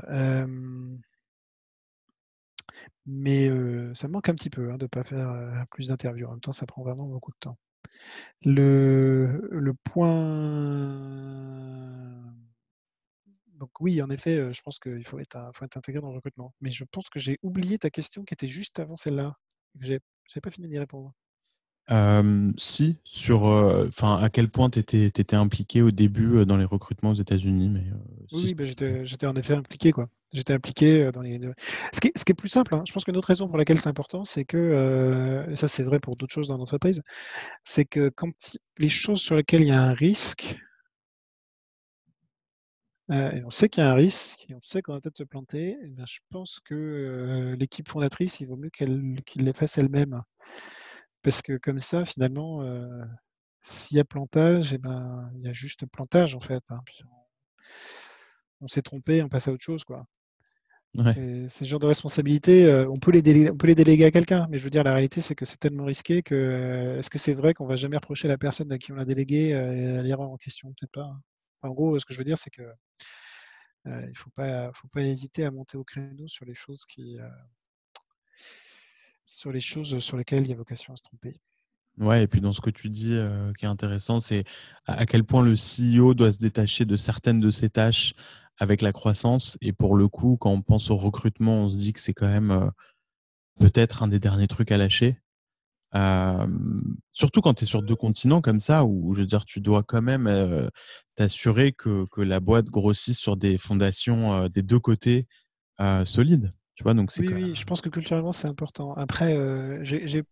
[3.07, 3.49] Mais
[3.95, 6.27] ça manque un petit peu, hein, de pas faire, heu, plus d'interviews.
[6.27, 7.59] En même temps, ça prend vraiment beaucoup de temps.
[8.45, 10.13] Le point
[13.59, 16.17] donc oui, en effet, je pense qu'il faut être un faut être intégré dans le
[16.17, 16.55] recrutement.
[16.61, 19.35] Mais je pense que j'ai oublié ta question qui était juste avant celle-là.
[19.81, 20.01] J'ai
[20.33, 21.13] j'ai pas fini d'y répondre.
[22.59, 27.15] Si, sur, enfin, à quel point tu étais impliqué au début, dans les recrutements aux
[27.15, 27.85] États-Unis, mais
[28.33, 30.09] Oui, si oui, bah, j'étais en effet impliqué, quoi.
[30.35, 31.41] J'étais impliqué, dans les
[31.95, 33.57] ce qui est ce qui est plus simple, hein, je pense qu'une autre raison pour
[33.57, 37.01] laquelle c'est important, c'est que, et ça c'est vrai pour d'autres choses dans l'entreprise,
[37.65, 38.29] c'est que quand
[38.77, 40.59] les choses sur lesquelles il y a un risque
[43.11, 45.17] heu, et on sait qu'il y a un risque et on sait qu'on va peut-être
[45.19, 49.45] se planter et ben, je pense que, heu, l'équipe fondatrice, il vaut mieux qu'elle qu'il
[49.45, 50.19] les fasse elle-même.
[51.25, 52.89] Parce que comme ça, finalement, heu,
[53.61, 56.81] s'il y a plantage et ben, il y a juste plantage, en fait, hein,
[57.11, 57.19] on
[58.61, 60.05] on s'est trompé, on passe à autre chose, quoi.
[60.97, 61.15] Ouais.
[61.15, 64.11] C'est ce genre de responsabilité, heu, on peut les délé on peut les déléguer à
[64.11, 67.19] quelqu'un, mais je veux dire la réalité c'est que c'est tellement risqué que, est-ce que
[67.19, 70.03] c'est vrai qu'on va jamais reprocher à la personne à qui on l'a délégué, heu,
[70.03, 70.71] l'erreur en question?
[70.79, 71.21] Peut-être pas, hein.
[71.63, 72.63] En gros, ce que je veux dire, c'est que,
[73.87, 77.19] heu, il faut pas faut pas hésiter à monter au créneau sur les choses qui,
[77.19, 77.29] heu
[79.27, 81.39] sur les choses sur lesquelles il y a vocation à se tromper.
[81.99, 84.45] Ouais et puis dans ce que tu dis, heu, qui est intéressant, c'est
[84.87, 88.15] à quel point le CEO doit se détacher de certaines de ses tâches
[88.57, 91.93] avec la croissance et pour le coup, quand on pense au recrutement, on se dit
[91.93, 92.71] que c'est quand même,
[93.61, 95.19] peut-être un des derniers trucs à lâcher.
[97.13, 99.83] Surtout quand tu es sur 2 continents comme ça où je veux dire tu dois
[99.83, 100.71] quand même,
[101.17, 105.27] t'assurer que que la boîte grossisse sur des fondations, des 2 côtés,
[106.05, 106.53] solides.
[106.75, 106.95] Tu vois?
[106.95, 108.95] Donc c'est Oui, oui, je pense que culturellement c'est important.
[108.95, 109.37] Après,
[109.85, 110.23] j'ai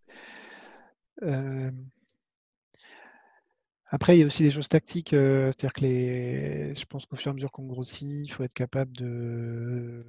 [3.89, 7.29] après il y a aussi des choses tactiques, c'est-à-dire que les je pense qu'au fur
[7.29, 10.05] et à mesure qu'on grossit, il faut être capable de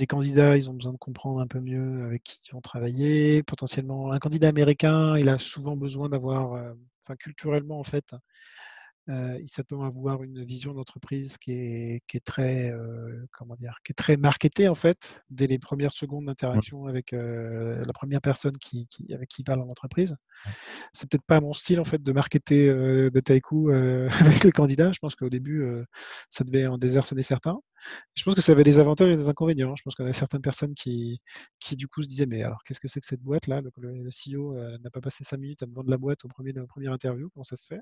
[0.00, 3.42] les candidats, ils ont besoin de comprendre un peu mieux avec qui ils vont travailler.
[3.44, 8.14] Potentiellement, un candidat américain, il a souvent besoin d'avoir, heu, enfin culturellement en fait,
[9.08, 12.72] il s'attend à avoir une vision d'entreprise qui est qui est très,
[13.32, 13.76] comment dire?
[13.84, 16.60] Qui est très marketée en fait, dès les 1res secondes Ouais.
[16.60, 20.16] d'interaction avec, la 1re personne qui qui avec qui il parle en entreprise.
[20.44, 20.54] Ouais.
[20.94, 22.68] C'est peut-être pas mon style en fait de marketer,
[23.12, 24.92] Dataiku, heu, avec les candidats.
[24.92, 25.64] Je pense qu'au début,
[26.30, 27.58] ça devait en désarçonner certains.
[28.16, 29.76] Je pense que ça avait des avantages et des inconvénients.
[29.76, 31.20] Je pense qu'il y avait certaines personnes qui
[31.60, 33.60] qui du coup se disaient: «Mais alors qu'est-ce que c'est que cette boîte-là?
[33.62, 36.28] Le le le CEO, n'a pas passé 5 minutes à me vendre la boîte au
[36.28, 37.80] 1er de 1re interview, comment ça se fait?»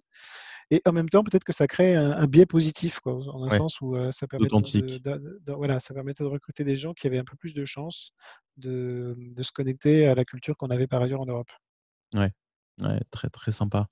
[0.71, 3.51] et en même temps, peut-être que ça crée un un biais positif quoi, en un
[3.51, 4.99] Ouais, sens où, ça permet de de authentique.
[4.99, 7.65] d'a de voilà, ça permettait de recruter des gens qui avaient un peu plus de
[7.65, 8.13] chances
[8.57, 11.51] de se connecter à la culture qu'on avait par ailleurs en Europe.
[12.15, 12.33] Ouais,
[12.81, 13.89] ouais, très, très sympa.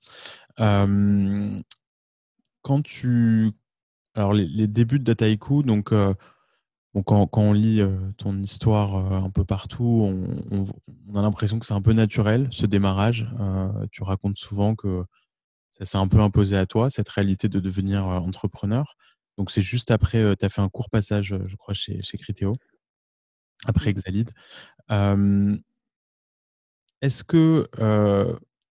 [2.63, 3.51] Quand tu
[4.15, 7.81] alors les les débuts de Dataiku donc bon quand quand on lit,
[8.17, 10.73] ton histoire, un peu partout, on on v
[11.09, 13.27] on a l'impression que c'est un peu naturel ce démarrage.
[13.91, 15.05] Tu racontes souvent que
[15.77, 18.95] ça s'est un peu imposé à toi, cette réalité de devenir, entrepreneur.
[19.37, 22.53] Donc c'est juste après, tu as fait un court passage, je crois chez chez Criteo
[23.65, 23.97] après Mmh.
[23.99, 24.31] Exalead.
[24.89, 25.59] Hem
[27.01, 27.67] est-ce que,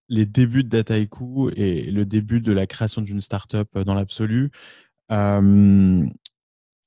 [0.09, 4.51] les débuts de Dataiku et le début de la création d'une start-up, dans l'absolu,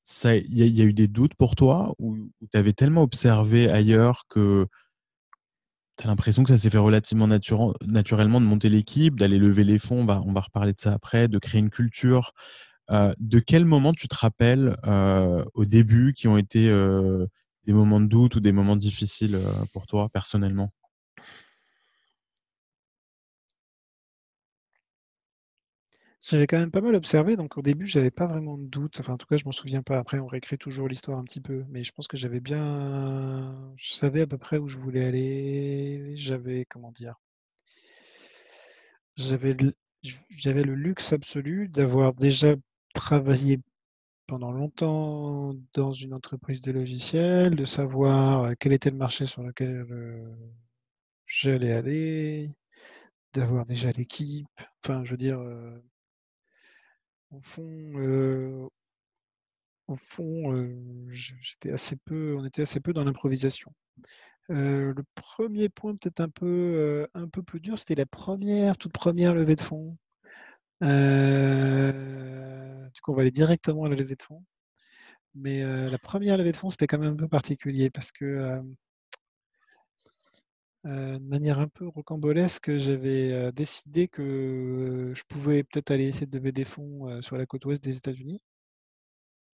[0.04, 3.04] ça il y y a eu des doutes pour toi ou ou tu avais tellement
[3.04, 4.68] observé ailleurs que
[6.00, 10.02] tu l'impression que ça s'est fait relativement naturellement de monter l'équipe, d'aller lever les fonds,
[10.02, 12.34] on va on va reparler de ça après, de créer une culture?
[12.92, 17.28] Heu, de quel moment tu te rappelles, heu, au début qui ont été, heu,
[17.66, 19.40] des moments de doute ou des moments difficiles,
[19.74, 20.72] pour toi personnellement?
[26.30, 29.00] J'avais quand même pas mal observé, donc au début, j'avais pas vraiment de doute.
[29.02, 29.98] Enfin, en tout cas, je m'en souviens pas.
[30.00, 33.94] Après, on réécrit toujours l'histoire un petit peu, mais je pense que j'avais bien je
[33.94, 36.14] savais à peu près où je voulais aller.
[36.16, 37.16] J'avais, comment dire?
[39.18, 42.56] J'avais le luxe absolu d'avoir déjà
[42.94, 43.60] travaillé
[44.28, 49.44] pendant longtemps dans une entreprise de logiciels, de savoir, heu, quel était le marché sur
[49.44, 50.32] lequel, heu,
[51.28, 52.56] j'allais aller,
[53.34, 54.48] d'avoir déjà l'équipe.
[54.84, 55.84] Enfin, je veux dire, heu
[57.32, 57.94] au fond,
[60.52, 61.10] on
[62.46, 63.74] était assez peu dans l'improvisation.
[64.50, 67.08] Le 1er point peut-être un peu,
[67.46, 69.98] plus dur, c'était la 1re, toute 1re levée de fonds.
[70.82, 70.88] Du
[73.02, 74.44] coup, on va aller directement à la levée de fonds.
[75.36, 78.62] Mais, la 1re levée de fonds, c'était quand même un peu particulier parce que,
[80.90, 86.38] de manière un peu rocambolesque, j'avais, heu, décidé que je pouvais peut-être aller essayer de
[86.38, 88.42] lever des fonds, heu, sur la côte ouest des États-Unis.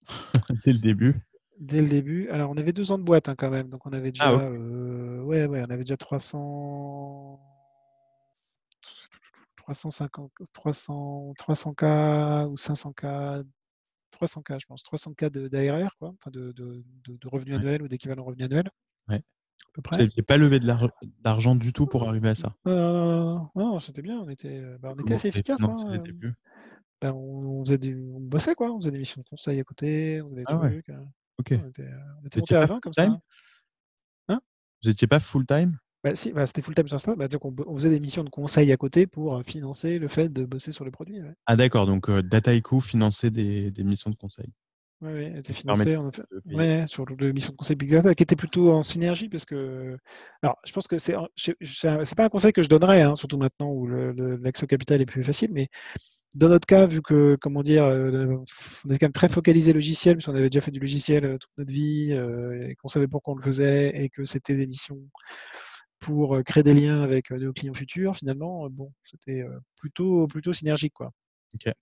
[0.66, 1.16] Dès le début.
[1.60, 2.30] Dès le début.
[2.30, 4.50] Alors on avait 2 ans de boîte, hein, quand même, donc on avait Ah déjà,
[4.50, 7.40] ouais, ouais, on avait déjà 300
[9.58, 11.84] 350-300-300 K
[12.50, 13.06] ou 500 K,
[14.12, 17.56] 300 K je pense, 300 K de d'ARR quoi, enfin de de de de revenus
[17.56, 17.58] Ouais.
[17.58, 18.70] annuels ou d'équivalent revenu annuel.
[19.08, 19.24] Ouais.
[19.68, 20.02] À peu Vous près.
[20.02, 22.56] aviez pas levé d'argent du tout pour arriver à ça?
[22.66, 26.34] Non, c'était bien, on était, heu, bah, on était assez efficace, hein, débuts?
[27.02, 30.22] bah, on faisait du on bossait quoi, on faisait des missions de conseil à côté,
[30.22, 30.96] on faisait des Ah ouais, trucs, heu,
[31.40, 31.54] OK.
[31.54, 31.90] on était,
[32.24, 33.22] on était Vous montés étiez à pas 20 comme ça, hein.
[34.30, 34.42] Hein?
[34.84, 35.78] Vous étiez pas full-time?
[36.04, 38.72] Bah si, bah, c'était full-time sur ça, bah, bo on faisait des missions de conseil
[38.72, 41.36] à côté pour, financer le fait de bosser sur le produit, ouais.
[41.48, 44.52] Ah d'accord, donc heu, Dataiku finançait des des missions de conseil.
[45.02, 48.14] Ouais, ouais, elle était financée en fait ouais, sur le mission de conseil big data
[48.16, 49.98] qui était plutôt en synergie parce que
[50.42, 53.70] alors je pense que c'est c'est pas un conseil que je donnerais, hein, surtout maintenant
[53.72, 55.68] où l'accès au capital est plus facile, mais
[56.36, 58.30] dans notre cas, vu que, comment dire, heu,
[58.86, 61.40] on est quand même très focalisé logiciel, parce qu'on avait déjà fait du logiciel, heu,
[61.40, 64.68] toute notre vie, heu, et qu'on savait pourquoi on le faisait et que c'était des
[64.68, 65.00] missions
[66.00, 69.46] pour, créer des liens avec, nos clients futurs, finalement, bon, c'était,
[69.78, 71.12] plutôt plutôt synergique, quoi.
[71.56, 71.74] OK.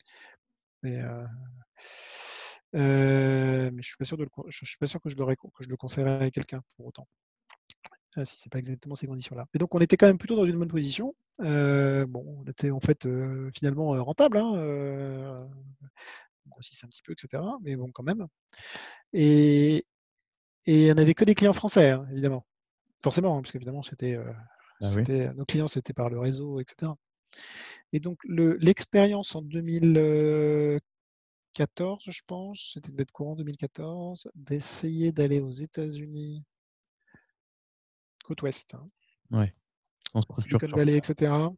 [2.75, 5.15] Heu, mais je suis pas sûr de le con je suis pas sûr que je
[5.17, 7.07] l'aurais que je le conseillerais à quelqu'un pour autant.
[8.17, 9.47] Heu, si c'est pas exactement ces conditions-là.
[9.53, 11.15] Et donc on était quand même plutôt dans une bonne position.
[11.41, 13.07] Heu, bon, on était en fait,
[13.55, 14.51] finalement, rentable, hein,
[16.45, 18.27] on grossissait un petit peu et cetera, mais bon quand même.
[19.13, 19.85] Et
[20.65, 22.45] et on avait que des clients français, hein, évidemment.
[23.03, 24.17] Forcément, hein, parce qu'évidemment c'était,
[24.81, 24.87] oui.
[24.89, 26.97] c'était nos clients, c'était par le réseau et cetera.
[27.93, 29.41] Et donc le l'expérience en
[31.55, 36.43] 2014, je pense, c'était d'être courant 2014, d'essayer d'aller aux États-Unis
[38.23, 38.89] côte ouest, hein.
[39.29, 39.53] Ouais,
[40.39, 41.07] Silicon Valley et place.
[41.07, 41.53] cetera.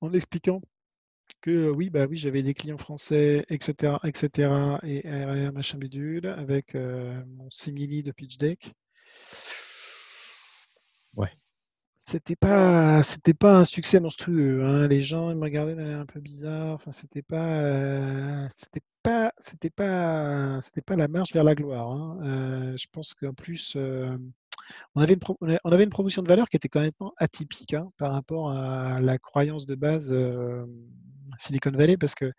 [0.00, 0.62] En expliquant
[1.42, 4.00] que, oui, bah, oui, j'avais des clients français et cetera
[4.82, 8.72] et RR machin bidule avec, heu, mon simili de pitch deck.
[12.04, 14.88] C'était pas c'était pas un succès monstrueux, hein.
[14.88, 16.74] Les gens, ils me regardaient d'un air un peu bizarre.
[16.74, 21.92] Enfin, c'était pas, heu, c'était pas c'était pas c'était pas la marche vers la gloire,
[21.92, 22.18] hein.
[22.72, 24.32] Heu, je pense qu'en plus, hem,
[24.96, 25.20] on avait une
[25.64, 29.18] on avait une promotion de valeur qui était complètement atypique, hein, par rapport à la
[29.18, 30.14] croyance de base,
[31.38, 31.96] Silicon Valley.
[31.98, 32.32] Parce que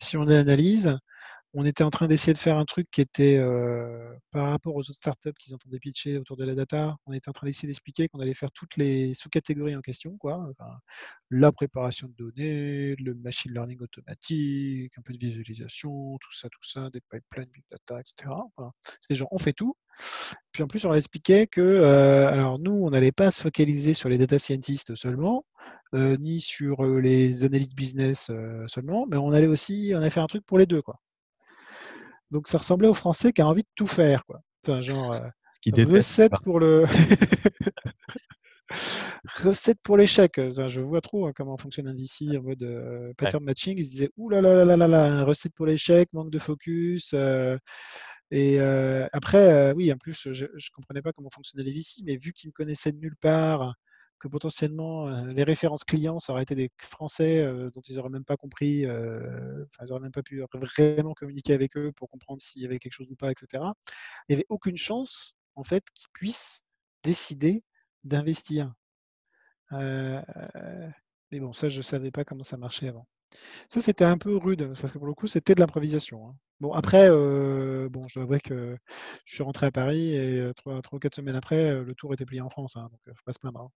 [0.00, 0.96] si on analyse,
[1.52, 3.40] on était en train d'essayer de faire un truc qui était,
[4.30, 7.32] par rapport aux autres startups qu'ils entendaient pitcher autour de la data, on était en
[7.32, 10.48] train d'essayer d'expliquer qu'on allait faire toutes les sous-catégories en question, quoi.
[11.30, 16.62] La préparation de données, le machine learning automatique, un peu de visualisation, tout ça, tout
[16.62, 18.44] ça, des pipelines, big data et cetera.
[18.56, 19.74] Enfin, c'était genre on fait tout.
[20.52, 21.82] Puis en plus, on leur expliquait que,
[22.32, 25.44] alors nous, on n'allait pas se focaliser sur les data scientists seulement,
[25.92, 28.30] ni sur, les analystes business,
[28.66, 31.00] seulement, mais on allait aussi on allait faire un truc pour les 2, quoi.
[32.30, 34.40] Donc ça ressemblait au Français qui a envie de tout faire, quoi.
[34.66, 35.20] Enfin genre,
[35.62, 36.84] Qui déteste recette pour le
[39.44, 43.32] recette pour l'échec, enfin je vois trop, hein, comment fonctionne un VC en mode, Ouais.
[43.32, 43.74] pattern matching.
[43.78, 47.14] Il se disait: «Ouh là là là là là, recette pour l'échec, manque de focus»,
[47.14, 47.58] heu
[48.32, 48.60] et
[49.12, 52.48] après, oui, en plus, je je comprenais pas comment fonctionnaient les VC, mais vu qu'ils
[52.50, 53.74] me connaissaient de nulle part,
[54.20, 58.10] que potentiellement, heu, les références clients, ça aurait été des Français, heu, dont ils auraient
[58.10, 62.40] même pas compris, enfin ils auraient même pas pu vraiment communiquer avec eux pour comprendre
[62.40, 63.74] s'il y avait quelque chose ou pas et cetera.
[64.28, 66.62] Il y avait aucune chance, en fait, qu'ils puissent
[67.04, 67.64] décider
[68.04, 68.74] d'investir.
[71.32, 73.06] Mais bon, ça, je savais pas comment ça marchait avant.
[73.68, 76.34] Ça, c'était un peu rude, parce que pour le coup, c'était de l'improvisation, hein.
[76.60, 78.76] Bon après, heu, bon, je dois avouer que
[79.24, 82.12] je suis rentré à Paris et 3- 3 ou 4 semaines après, heu, le tour
[82.12, 83.68] était plié en France, hein, donc faut pas se plaindre, hein.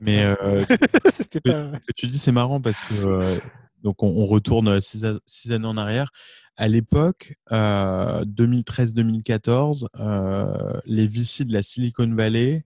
[0.00, 0.24] Mais,
[0.70, 3.40] ce que pas ce que tu dis, c'est marrant parce que,
[3.82, 6.10] donc on on retourne, heu, 6 a 6 années en arrière.
[6.56, 10.46] À l'époque, heu, 2013-2014, heu,
[10.86, 12.64] les VC de la Silicon Valley,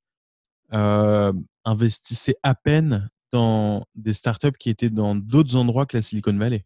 [1.64, 6.64] investissaient à peine dans des startups qui étaient dans d'autres endroits que la Silicon Valley?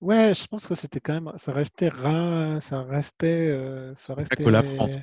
[0.00, 4.36] Ouais, je pense que c'était quand même ça restait ra ça restait, heu, ça Pas
[4.36, 4.98] que la France,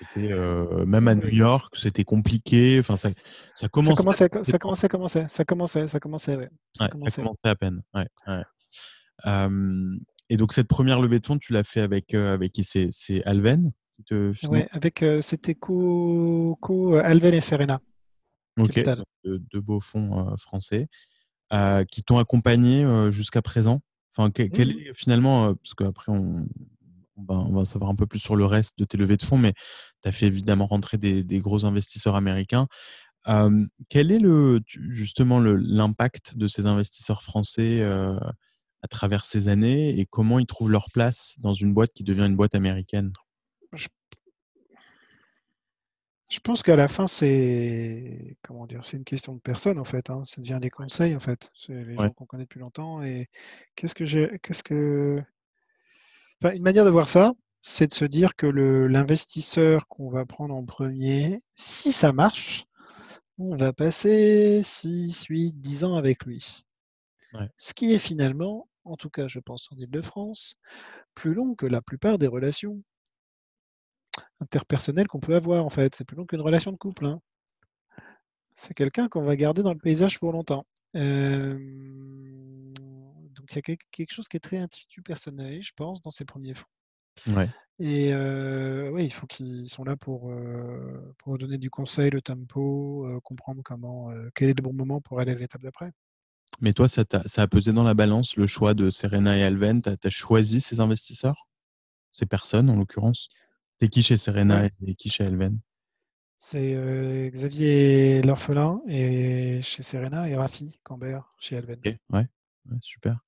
[0.00, 2.78] restait heu, même à New York, c'était compliqué.
[2.80, 3.10] Enfin, ça
[3.54, 6.88] ça ça commençait à commençait ça commençait commençait ça commençait ça commençait, ouais, ça Ouais,
[7.06, 7.24] ça commençait.
[7.24, 7.82] commençait à peine.
[7.94, 8.06] Ouais,
[10.30, 12.64] et donc cette 1re levée de fonds, tu l'as fait avec, heu, avec qui?
[12.64, 13.72] C'est Alven
[14.06, 14.32] te?
[14.42, 17.80] Ouais, avec, heu, c'était co co Alven et Serena
[18.58, 18.96] OK, Capital.
[18.96, 20.88] donc heu, 2 beaux fonds, français,
[21.90, 23.82] qui t'ont accompagné, jusqu'à présent?
[24.16, 26.46] Enfin, Mmh quel est finalement, parce qu'après on
[27.16, 29.38] va on va savoir un peu plus sur le reste de tes levées de fonds,
[29.38, 29.54] mais
[30.02, 32.68] tu as fait évidemment rentrer des des gros investisseurs américains.
[33.88, 40.38] Quel est le justement l'impact de ces investisseurs français, à travers ces années et comment
[40.38, 43.12] ils trouvent leur place dans une boîte qui devient une boîte américaine?
[43.72, 43.88] Je
[46.32, 48.84] je pense qu'à la fin, c'est comment dire?
[48.86, 50.24] C'est une question de personne, en fait, hein.
[50.24, 51.50] Ça devient des conseils, en fait.
[51.54, 52.06] C'est les Ouais.
[52.06, 53.28] gens qu'on connaît depuis longtemps et
[53.76, 55.22] qu'est-ce que j'ai qu'est-ce que
[56.42, 60.24] enfin, une manière de voir ça, c'est de se dire que le l'investisseur qu'on va
[60.26, 62.64] prendre en 1er, si ça marche,
[63.38, 66.64] on va passer 6-8-10 ans avec lui.
[67.34, 67.48] Ouais.
[67.58, 70.56] Ce qui est finalement, en tout cas je pense en Île-de-France,
[71.14, 72.82] plus long que la plupart des relations
[74.42, 75.94] interpersonnelles qu'on peut avoir, en fait.
[75.94, 77.20] C'est plus long qu'une relation de couple, hein.
[78.54, 80.66] C'est quelqu'un qu'on va garder dans le paysage pour longtemps.
[80.94, 81.02] Donc
[83.50, 86.52] il y a quelque chose qui est très individu personnel, je pense, dans ces premiers
[86.52, 86.66] fonds.
[87.34, 87.48] Ouais.
[87.78, 92.20] Et euh, oui, il faut qu'ils sont là pour, euh, pour donner du conseil, le
[92.20, 95.90] tempo, euh, comprendre comment, quel est le bon moment pour aller à l'étape d'après.
[96.60, 99.80] Mais toi, ça, ça a pesé dans la balance le choix de Serena et Alven?
[99.80, 101.48] Tu as, choisi ces investisseurs?
[102.12, 103.30] Ces personnes, en l'occurrence?
[103.80, 105.58] C'est qui chez Serena et qui chez Alven
[106.36, 111.80] C'est Xavier L'Orphelin et chez Serena et Rafi Cambert chez Alven.
[111.84, 111.98] ouais.
[112.10, 112.28] ouais,
[112.80, 113.18] super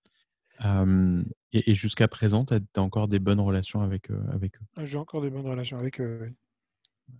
[1.53, 4.84] et, jusqu'à présent, tu as, encore des bonnes relations avec, avec eux?
[4.84, 7.16] J'ai encore des bonnes relations avec eux, oui.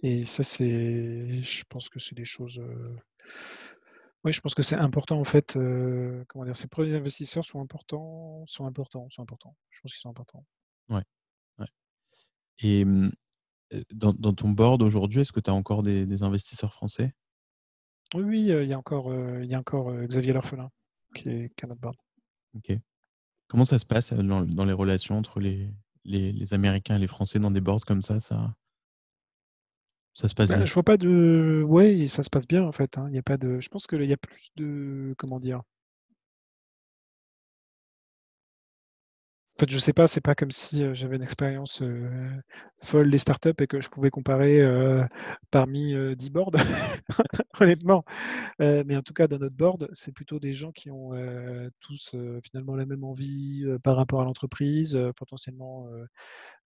[0.00, 1.42] Et ça, c'est.
[1.42, 2.62] Je pense que c'est des choses.
[4.24, 5.54] Oui, je pense que c'est important en fait.
[6.28, 9.56] comment dire Ces premiers investisseurs sont importants, sont importants, sont importants.
[9.70, 10.44] Je pense qu'ils sont importants.
[10.88, 11.02] Ouais.
[12.62, 12.84] Et
[13.92, 17.14] dans, dans, ton board aujourd'hui, est-ce que tu as encore des, investisseurs français?
[18.14, 20.70] Oui, il y a encore, il y a encore Xavier L'Orphelin
[21.14, 21.96] qui est, qui est notre board.
[22.54, 22.76] Ok.
[23.48, 25.72] Comment ça se passe dans, les relations entre les,
[26.04, 28.54] les, Américains et les Français dans des boards comme ça Ça,
[30.14, 30.66] ça se passe bah, bien?
[30.66, 31.64] Je vois pas de.
[31.66, 32.98] Oui, ça se passe bien en fait.
[32.98, 33.06] Hein.
[33.10, 33.60] Il y a pas de.
[33.60, 35.14] Je pense qu'il y a plus de.
[35.18, 35.62] Comment dire?
[39.58, 41.82] Fait, je sais pas, c'est pas comme si j'avais une expérience
[42.82, 44.62] folle des startups et que je pouvais comparer
[45.50, 46.52] parmi 10 boards,
[47.60, 48.04] honnêtement.
[48.60, 51.12] mais en tout cas, dans notre board, c'est plutôt des gens qui ont
[51.80, 55.88] tous finalement la même envie par rapport à l'entreprise, potentiellement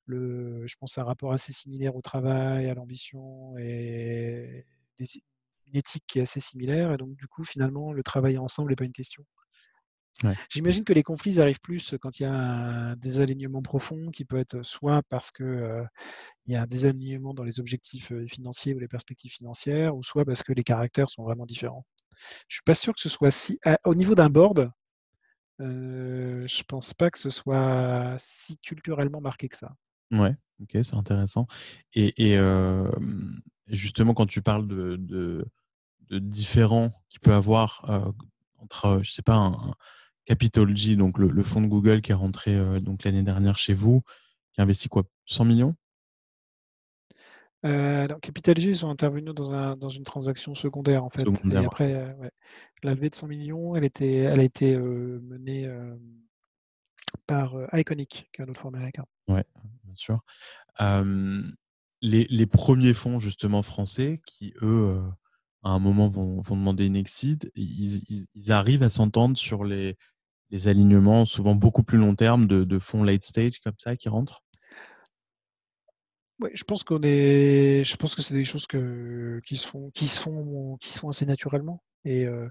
[0.07, 4.67] le, je pense, un rapport assez similaire au travail, à l'ambition et
[4.99, 6.93] une éthique qui est assez similaire.
[6.93, 9.25] Et donc, du coup, finalement, le travail ensemble n'est pas une question.
[10.49, 14.39] J'imagine que les conflits arrivent plus quand il y a un désalignement profond qui peut
[14.39, 15.89] être soit parce qu'il
[16.47, 20.43] y a un désalignement dans les objectifs financiers ou les perspectives financières, ou soit parce
[20.43, 21.87] que les caractères sont vraiment différents.
[22.49, 23.59] Je suis pas sûr que ce soit si.
[23.85, 24.71] au niveau d'un board,
[25.59, 29.75] je je pense pas que ce soit si culturellement marqué que ça.
[30.13, 31.47] Ouais, ok, c'est intéressant.
[31.95, 32.37] Et,
[33.69, 38.13] justement, quand tu parles de, de, différents qu'il peut avoir
[38.59, 39.75] entre, je sais pas, un,
[40.25, 43.75] Capital G, donc le, fonds de Google qui est rentré euh, donc l'année dernière chez
[43.75, 44.03] vous,
[44.53, 45.75] qui a investi quoi 100 millions?
[47.67, 51.27] Euh, Capital G, ils sont intervenus dans, dans une transaction secondaire en fait.
[51.51, 52.29] Et après, euh,
[52.83, 55.71] la levée de 100 millions, elle, était, elle a été menée
[57.27, 59.05] par Iconic, qui est un autre fonds américain.
[59.29, 59.41] Oui,
[59.85, 60.21] bien sûr.
[62.01, 65.03] les, premiers fonds justement français qui, eux,
[65.63, 69.97] à un moment vont, demander une exit, ils arrivent à s'entendre sur les,
[70.67, 74.43] alignements souvent beaucoup plus long terme de, fonds late stage comme ça qui rentrent
[76.41, 79.91] Oui, je pense qu'on est, je pense que c'est des choses que, qui se font,
[79.91, 82.49] qui se font, qui se font assez naturellement et, euh,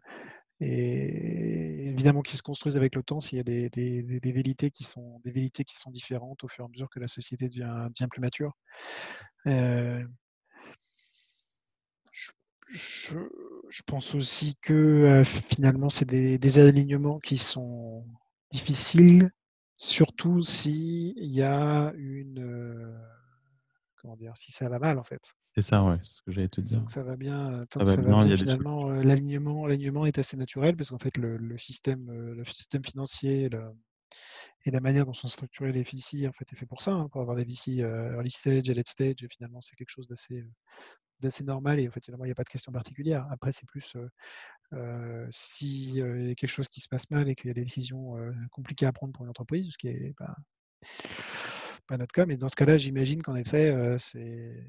[0.62, 5.20] évidemment qui se construisent avec le temps s'il y a des, des, vérités qui sont,
[5.24, 8.10] des vérités qui sont différentes au fur et à mesure que la société devient, devient
[8.10, 8.54] plus mature.
[9.48, 10.04] Euh,
[12.70, 18.06] je, pense aussi que euh, finalement, c'est des, alignements qui sont
[18.52, 19.32] difficiles,
[19.78, 22.40] surtout s'il y a une.
[22.40, 22.98] Euh,
[24.02, 25.22] comment dire Si ça va mal, en fait.
[25.56, 26.80] C'est ça, ouais, ce que j'allais te dire.
[26.80, 27.66] Donc ça va bien.
[27.72, 31.58] Tant ça, va bien, finalement, euh, l'alignement, l'alignement est assez naturel parce qu'en fait, le,
[31.58, 33.50] système, le système financier
[34.66, 37.10] et la manière dont sont structurés les VC, en fait, est fait pour ça, hein,
[37.12, 39.24] pour avoir des VC early stage et late stage.
[39.24, 40.46] Et finalement, c'est quelque chose d'assez
[41.20, 43.28] d'assez normal et en fait, il n'y a pas de question particulière.
[43.32, 43.96] Après, c'est plus
[44.74, 47.64] euh, si y a quelque chose qui se passe mal et qu'il y a des
[47.64, 48.16] décisions
[48.52, 50.36] compliquées à prendre pour une entreprise, ce qui n'est pas,
[51.98, 52.26] notre cas.
[52.26, 54.64] Mais dans ce cas-là, j'imagine qu'en effet, c'est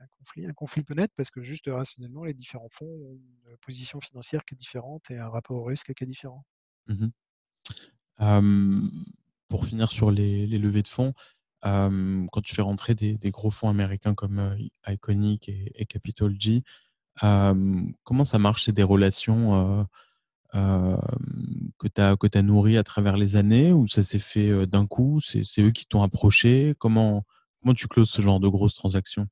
[0.00, 3.56] un conflit, un conflit peut naître parce que juste rationnellement, les différents fonds ont une
[3.58, 6.44] position financière qui est différente et un rapport au risque qui est différent.
[6.86, 7.08] Mmh
[9.48, 11.12] pour finir sur les, les levées de fonds,
[11.62, 14.56] quand tu fais rentrer des, gros fonds américains comme
[14.86, 16.62] Iconic et, Capital G,
[17.20, 19.86] comment ça marche C'est des relations
[20.52, 24.86] que tu as, que as nourries à travers les années ou ça s'est fait d'un
[24.86, 25.20] coup?
[25.20, 26.74] C'est eux qui t'ont approché?
[26.78, 27.24] Comment,
[27.60, 29.26] comment tu closes ce genre de grosses transactions?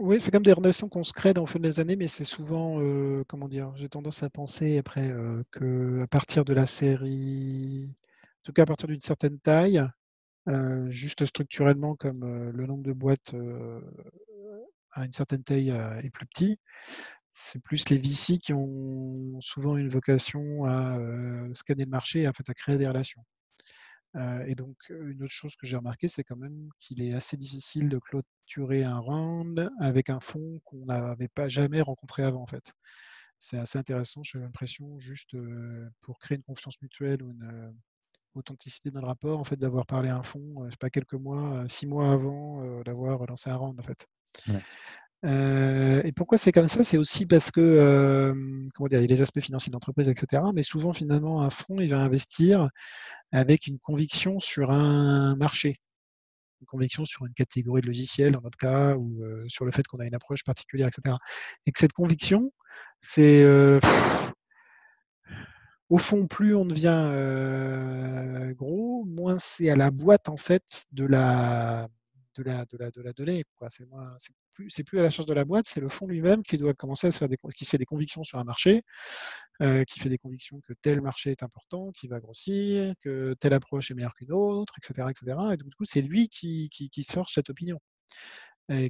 [0.00, 2.24] Oui, c'est comme des relations qu'on se crée dans le fil des années, mais c'est
[2.24, 2.80] souvent,
[3.28, 8.52] comment dire, j'ai tendance à penser après euh, qu'à partir de la série, en tout
[8.52, 9.84] cas à partir d'une certaine taille,
[10.88, 13.34] juste structurellement, comme le nombre de boîtes
[14.92, 15.70] à une certaine taille
[16.02, 16.58] est plus petit,
[17.34, 20.98] c'est plus les VC qui ont souvent une vocation à
[21.52, 23.24] scanner le marché et en fait, à créer des relations.
[24.46, 27.88] et donc, une autre chose que j'ai remarqué, c'est quand même qu'il est assez difficile
[27.88, 32.72] de clôturer un round avec un fonds qu'on n'avait pas jamais rencontré avant, en fait.
[33.40, 35.36] c'est assez intéressant, j'ai l'impression, juste
[36.02, 37.74] pour créer une confiance mutuelle ou une
[38.34, 41.86] authenticité dans le rapport, en fait, d'avoir parlé à un fonds, pas, quelques mois, six
[41.86, 44.06] mois avant d'avoir lancé un round, en fait.
[45.24, 46.82] et pourquoi c'est comme ça?
[46.82, 48.34] C'est aussi parce que,
[48.74, 50.42] comment dire, il y a les aspects financiers de l'entreprise, etc.
[50.54, 52.68] Mais souvent, finalement, un fonds, il va investir
[53.32, 55.80] avec une conviction sur un marché
[56.60, 59.98] une conviction sur une catégorie de logiciels, dans notre cas, ou sur le fait qu'on
[59.98, 61.16] a une approche particulière, etc.
[61.66, 62.52] Et que cette conviction,
[63.00, 63.44] c'est
[65.90, 71.88] au fond, plus on devient gros, moins c'est à la boîte en fait de la
[72.36, 73.44] de la de la de la donner.
[74.18, 76.56] C'est plus c'est plus à la charge de la boîte, c'est le fond lui-même qui
[76.56, 78.82] doit commencer à se faire des qui se fait des convictions sur un marché,
[79.60, 83.90] qui fait des convictions que tel marché est important, qui va grossir, que telle approche
[83.90, 85.38] est meilleure qu'une autre, etc., etc.
[85.52, 87.78] Et du coup, c'est lui qui, qui, sort cette opinion,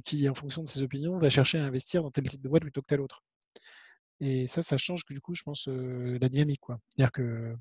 [0.03, 2.63] qui, en fonction de ses opinions, va chercher à investir dans tel type de boîte
[2.63, 3.23] plutôt que tel autre.
[4.21, 6.61] Et ça, ça change du coup, je pense, la dynamique.
[6.67, 7.55] C'est-à-dire que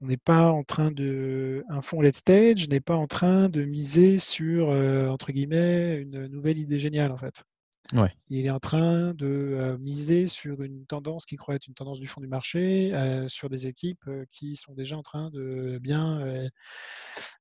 [0.00, 1.64] on n'est pas en train de.
[1.68, 6.58] Un fonds late stage n'est pas en train de miser sur, entre guillemets, une nouvelle
[6.58, 7.44] idée géniale, en fait.
[7.92, 8.14] Ouais.
[8.28, 12.06] Il est en train de miser sur une tendance qui croit être une tendance du
[12.06, 12.92] fond du marché,
[13.26, 16.48] sur des équipes qui sont déjà en train de bien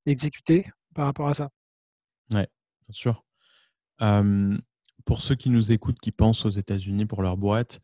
[0.08, 1.50] exécuter par rapport à ça.
[2.32, 3.24] Oui, bien sûr.
[5.06, 7.80] pour ceux qui nous écoutent, qui pensent aux États-Unis pour leur boîte,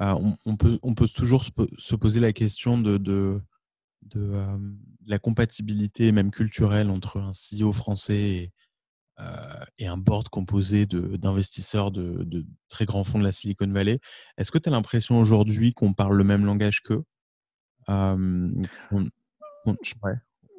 [0.00, 3.40] on, peut, on toujours se, poser la question de, de,
[5.06, 8.52] la compatibilité, même culturelle, entre un CEO français et,
[9.78, 14.00] et un board composé d'investisseurs de, très grands fonds de la Silicon Valley.
[14.38, 17.04] Est-ce que tu as l'impression aujourd'hui qu'on parle le même langage qu'eux?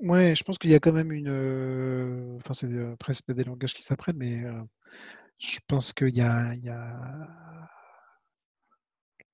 [0.03, 0.35] Ouais.
[0.35, 2.37] je pense qu'il y a quand même une.
[2.37, 4.43] Enfin, c'est presque des langages qui s'apprennent, mais
[5.39, 6.53] je pense qu'il y a...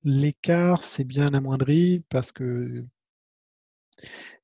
[0.08, 2.86] l'écart, c'est bien amoindri parce que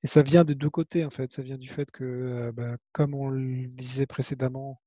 [0.03, 1.31] et ça vient de deux côtés, en fait.
[1.31, 4.81] Ça vient du fait que, bah, comme on le disait précédemment,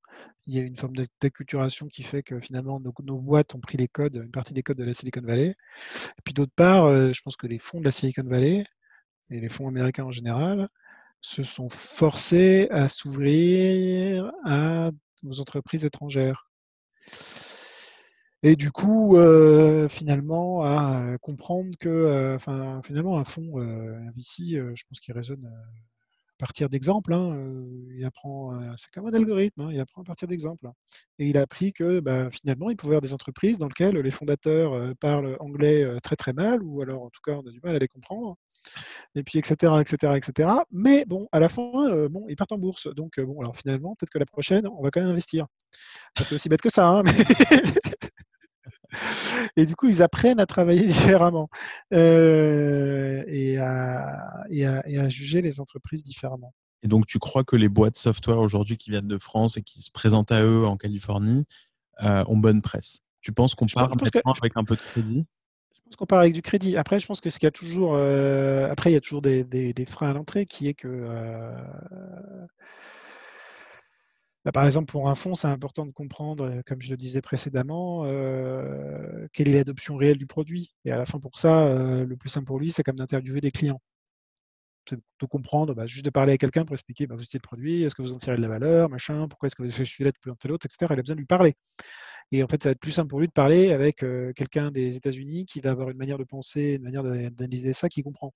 [0.46, 3.88] il y a une forme d'acculturation qui fait que finalement nos, boîtes ont pris les
[3.88, 5.56] codes, une partie des codes de la Silicon Valley.
[6.18, 8.64] Et puis d'autre part, je pense que les fonds de la Silicon Valley
[9.30, 10.68] et les fonds américains en général
[11.20, 14.30] se sont forcés à s'ouvrir
[15.22, 16.45] nos entreprises étrangères.
[18.46, 22.38] Et du coup, euh, finalement, à comprendre que, euh,
[22.84, 27.12] finalement, un fonds, euh, un VC, je pense qu'il résonne à partir d'exemples.
[27.12, 27.36] Hein,
[27.96, 30.68] il apprend, c'est comme un algorithme, hein, il apprend à partir d'exemples.
[31.18, 33.96] Et il a appris que, bah, finalement, il pouvait y avoir des entreprises dans lesquelles
[33.98, 37.58] les fondateurs parlent anglais très très mal, ou alors, en tout cas, on a du
[37.64, 38.36] mal à les comprendre.
[39.16, 40.50] Et puis, etc., etc., etc.
[40.70, 42.86] Mais bon, à la fin, bon, ils partent en bourse.
[42.94, 45.46] Donc, bon, alors finalement, peut-être que la prochaine, on va quand même investir.
[46.16, 47.12] c'est aussi bête que ça, hein, mais
[49.56, 51.48] et du coup, ils apprennent à travailler différemment
[51.92, 56.52] euh, et, à, juger les entreprises différemment.
[56.82, 59.82] Et donc, tu crois que les boîtes software aujourd'hui qui viennent de France et qui
[59.82, 61.44] se présentent à eux en Californie
[62.02, 63.00] euh, ont bonne presse?
[63.22, 65.26] Tu penses qu'on part avec un peu de crédit?
[65.72, 66.76] Je pense qu'on part avec du crédit.
[66.76, 69.22] Après, je pense que ce qu'il y a toujours, euh, après, il y a toujours
[69.22, 70.88] des, des freins à l'entrée qui est que
[74.46, 77.20] bah, par exemple, pour un fonds, c'est important de comprendre, euh, comme je le disais
[77.20, 80.72] précédemment, euh, quelle est l'adoption réelle du produit.
[80.84, 83.40] Et à la fin, pour ça, euh, le plus simple pour lui, c'est comme d'interviewer
[83.40, 83.80] des clients.
[84.88, 87.46] C'est de comprendre, bah, juste de parler à quelqu'un pour expliquer bah, vous utilisez le
[87.46, 89.78] produit, est-ce que vous en tirez de la valeur, machin, pourquoi est-ce que vous avez
[89.78, 90.86] fait celui-là plus tel autre, etc.
[90.90, 91.54] Il a besoin de lui parler.
[92.32, 94.04] Et en fait, ça va être plus simple pour lui de parler avec
[94.36, 98.02] quelqu'un des États-Unis qui va avoir une manière de penser, une manière d'analyser ça, qui
[98.02, 98.32] comprend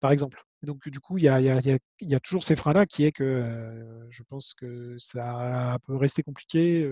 [0.00, 0.47] par exemple.
[0.62, 4.96] Donc, du coup, il y a, toujours ces freins-là qui est que je pense que
[4.98, 6.82] ça peut rester compliqué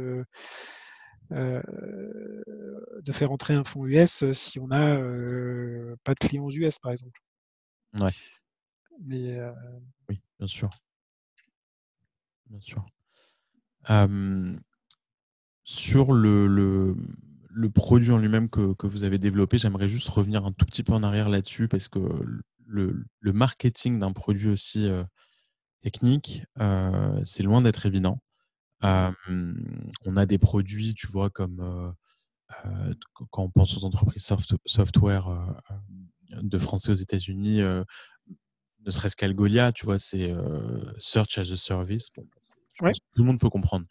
[1.31, 4.97] de faire entrer un fonds US si on n'a
[6.05, 7.21] pas de clients aux US, par exemple.
[7.95, 8.13] Ouais.
[9.05, 9.39] Mais,
[10.09, 10.71] oui, bien sûr.
[12.49, 12.87] Bien sûr.
[15.65, 20.53] sur le, le, produit en lui-même que, que, vous avez développé, j'aimerais juste revenir un
[20.53, 21.99] tout petit peu en arrière là-dessus parce que
[22.67, 24.89] le, marketing d'un produit aussi
[25.83, 26.43] technique,
[27.25, 28.21] c'est loin d'être évident.
[28.83, 31.95] on a des produits, tu vois, comme
[33.31, 34.31] quand on pense aux entreprises
[34.67, 35.63] software
[36.31, 40.35] de français aux États-Unis, ne serait-ce qu'Algolia, tu vois, c'est
[40.99, 42.11] Search as a Service.
[42.81, 43.87] Bah, tout le monde peut comprendre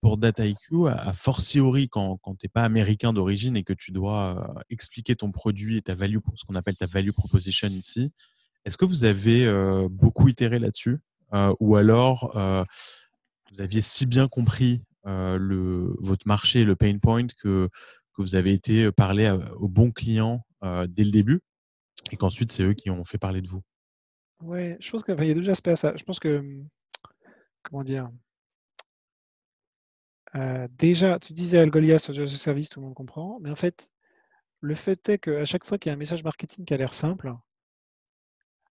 [0.00, 5.16] pour DataIQ, a fortiori quand, tu n'es pas américain d'origine et que tu dois expliquer
[5.16, 8.12] ton produit et ta value, ce qu'on appelle ta value proposition ici,
[8.64, 9.46] est-ce que vous avez
[9.90, 10.98] beaucoup itéré là-dessus?
[11.60, 12.32] Ou alors
[13.52, 17.68] vous aviez si bien compris le, votre marché, le pain point, que,
[18.18, 20.46] vous avez été, parler, aux bons clients,
[20.88, 21.40] dès le début
[22.10, 23.62] et qu'ensuite c'est eux qui ont fait parler de vous?
[24.42, 25.94] Ouais, je pense qu'il y a 2 aspects à ça.
[25.96, 26.42] Je pense que,
[27.62, 28.10] comment dire?
[30.34, 33.90] Heu, déjà, tu disais Algolia Social Service, tout le monde comprend, mais en fait,
[34.60, 36.94] le fait est qu'à chaque fois qu'il y a un message marketing qui a l'air
[36.94, 37.34] simple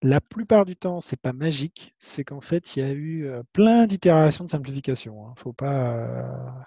[0.03, 3.43] la plupart du temps, c'est pas magique, c'est qu'en fait, il y a eu, heu,
[3.53, 5.33] plein d'itérations de simplification, hein.
[5.37, 6.65] Faut pas, heu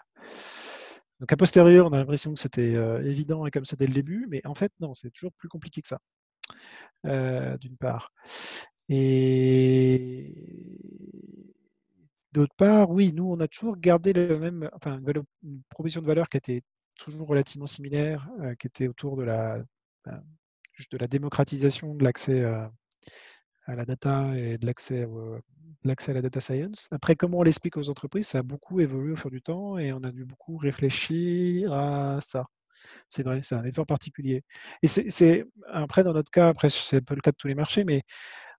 [1.20, 2.74] donc à posteriori, on a l'impression que c'était,
[3.04, 5.82] évident et comme ça dès le début, mais en fait, non, c'est toujours plus compliqué
[5.82, 5.98] que ça.
[7.04, 8.12] D'une part
[8.88, 10.34] et
[12.32, 15.00] d'autre part, oui, nous, on a toujours gardé le même enfin,
[15.42, 16.62] une proposition de valeur qui était
[16.96, 19.58] toujours relativement similaire, heu, qui était autour de la,
[20.90, 22.68] de la démocratisation de l'accès, heu,
[23.66, 26.88] à la data et de l'accès à la data science.
[26.90, 29.92] Après, comment on l'explique aux entreprises, ça a beaucoup évolué au fil du temps et
[29.92, 32.46] on a dû beaucoup réfléchir à ça.
[33.08, 34.44] C'est vrai, c'est un effort particulier
[34.82, 37.54] et c'est après dans notre cas, après c'est un peu le cas de tous les
[37.56, 38.02] marchés, mais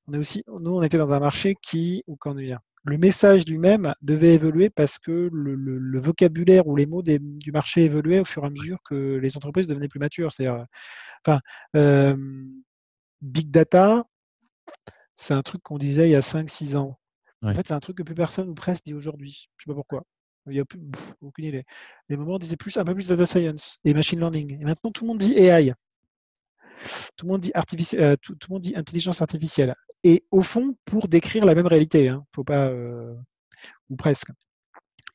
[0.08, 2.60] on est aussi nous, on était dans un marché qui ou comment dire?
[2.86, 7.20] Le message lui-même devait évoluer parce que le le le vocabulaire ou les mots des
[7.20, 10.32] du marché évoluaient au fur et à mesure que les entreprises devenaient plus matures.
[10.32, 10.66] C'est-à-dire, heu,
[11.26, 12.16] enfin,
[13.22, 14.06] big data
[15.16, 16.98] c'est un truc qu'on disait il y a 5-6 ans.
[17.42, 19.50] En fait, c'est un truc que plus personne ou presque dit aujourd'hui.
[19.58, 20.04] Je sais pas pourquoi.
[20.48, 20.80] Il y a plus
[21.22, 21.66] aucune idée.
[22.08, 24.92] Les moments, on disait plus un peu plus data science et machine learning et maintenant
[24.92, 25.74] tout le monde dit AI.
[27.18, 30.76] Tout le monde dit artifici tout tout le monde dit intelligence artificielle et au fond,
[30.86, 32.26] pour décrire la même réalité, hein.
[32.36, 33.16] Faut pas, heu
[33.89, 34.30] ou presque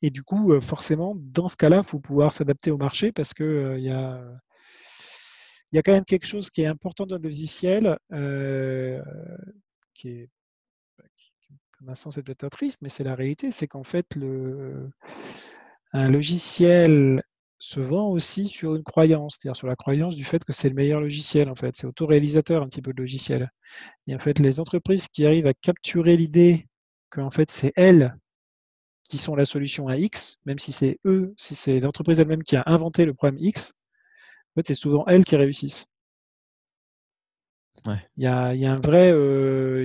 [0.03, 3.45] et du coup, heu, forcément, dans ce cas-là, faut pouvoir s'adapter au marché parce que,
[3.45, 4.22] heu, il y a,
[5.72, 7.99] il y a quand même quelque chose qui est important dans le logiciel,
[9.95, 10.30] qui est
[11.78, 14.91] comme un sens, c'est peut-être triste, mais c'est la réalité, c'est qu'en fait le
[15.93, 17.22] un logiciel
[17.65, 20.75] se vend aussi sur une croyance, c'est-à-dire sur la croyance du fait que c'est le
[20.75, 21.75] meilleur logiciel, en fait.
[21.77, 23.51] C'est autoréalisateur un petit peu le logiciel
[24.07, 26.67] et en fait, les entreprises qui arrivent à capturer l'idée
[27.11, 28.17] qu'en fait, c'est elles
[29.05, 32.57] qui sont la solution à X, même si c'est eux, si c'est l'entreprise elle-même qui
[32.57, 33.75] a inventé le problème X,
[34.57, 35.87] en c'est souvent elles qui réussissent.
[37.87, 38.05] Ouais.
[38.16, 39.11] Il y a il y a un vrai,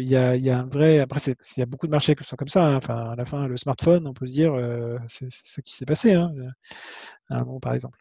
[0.01, 2.13] il y a il y a un vrai après il y a beaucoup de marchés
[2.15, 2.75] qui sont comme ça, hein.
[2.77, 5.85] Enfin, à la fin, le smartphone, on peut se dire, heu, c'est ce qui s'est
[5.85, 6.47] passé, hein, heu,
[7.29, 7.99] à un moment, par exemple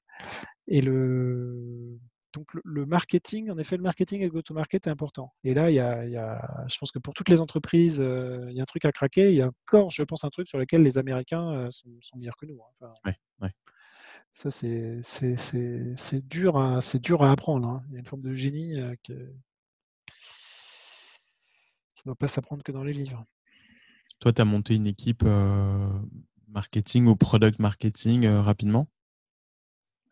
[0.69, 1.99] et le
[2.35, 5.33] donc le le marketing, en effet, le marketing et le go to market est important
[5.45, 7.99] et là, il y a il y a je pense que pour toutes les entreprises,
[7.99, 9.31] il y a un truc à craquer.
[9.31, 12.37] Il y a encore, je pense, un truc sur lequel les Américains, sont sont meilleurs
[12.39, 12.71] que nous, hein.
[12.81, 13.51] Enfin Ouais, ouais.
[14.35, 15.01] ça, c'est
[16.29, 17.83] dur à c'est dur à apprendre, hein.
[17.89, 18.75] Il y a une forme de génie,
[19.07, 19.33] que
[21.99, 23.25] qui doit pas s'apprendre que dans les livres.
[24.21, 25.91] Toi, tu as monté une équipe, heu,
[26.49, 28.89] marketing ou product marketing, heu, rapidement?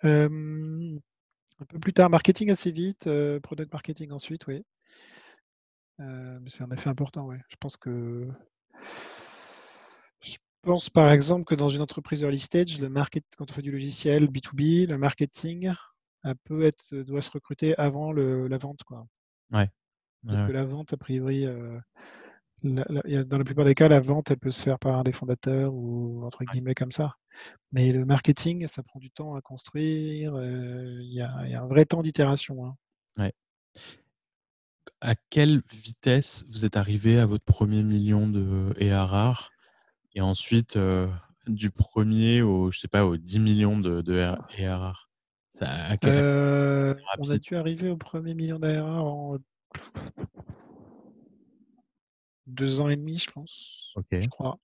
[0.02, 4.62] Un peu plus tard, marketing assez vite, heu, product marketing ensuite, oui.
[6.48, 7.40] C'est un effet important, ouais.
[7.48, 8.28] Je pense que
[10.20, 13.62] je pense, par exemple, que dans une entreprise early stage, le market quand on fait
[13.62, 15.72] du logiciel B2B, le marketing,
[16.26, 19.06] heu, peut être doit se recruter avant le la vente, quoi.
[19.52, 19.70] Ouais.
[20.28, 20.42] Parce ouais.
[20.42, 21.46] que la vente, a priori,
[22.62, 24.98] la la a dans la plupart des cas, la vente, elle peut se faire par
[24.98, 27.14] un des fondateurs ou entre guillemets «comme ça».
[27.72, 31.54] Mais le marketing, ça prend du temps à construire, heu, il y a il y
[31.54, 32.76] a un vrai temps d'itération, hein.
[33.18, 33.32] Ouais.
[35.02, 39.52] À quelle vitesse vous êtes arrivé à votre 1er 1 000 000 de ARR
[40.14, 41.10] et ensuite, heu,
[41.48, 45.10] du 1er au je sais pas, aux 10 000 000 de de R ARR?
[45.50, 45.96] Ça à
[47.16, 49.38] on a dû arriver au 1er 1 000 000 d'ARR en
[52.46, 54.28] 2 ans et demi, je pense, je OK.
[54.28, 54.58] crois.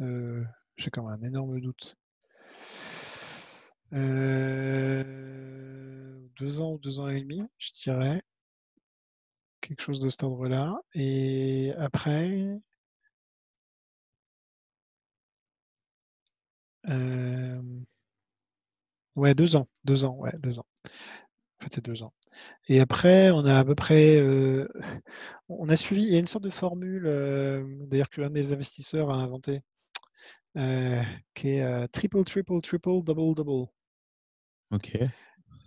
[0.00, 0.46] Heu,
[0.76, 1.96] j'ai quand même un énorme doute.
[3.92, 5.04] Heu,
[6.38, 8.22] 2 ans ou 2 ans et demi, je dirais.
[9.60, 12.60] Quelque chose de cet ordre-là et après
[16.84, 17.86] hem
[19.16, 20.66] ouais, 2 ans, 2 ans, ouais, 2 ans.
[21.60, 22.12] En fait, c'est 2 ans
[22.68, 24.68] et après, on a à peu près, heu,
[25.48, 28.34] on a suivi il y a une sorte de formule, hem, d'ailleurs que l'un de
[28.34, 29.62] mes investisseurs a inventé,
[30.56, 31.00] heu,
[31.34, 33.68] qui est, triple, triple, triple, double, double.
[34.72, 34.98] OK.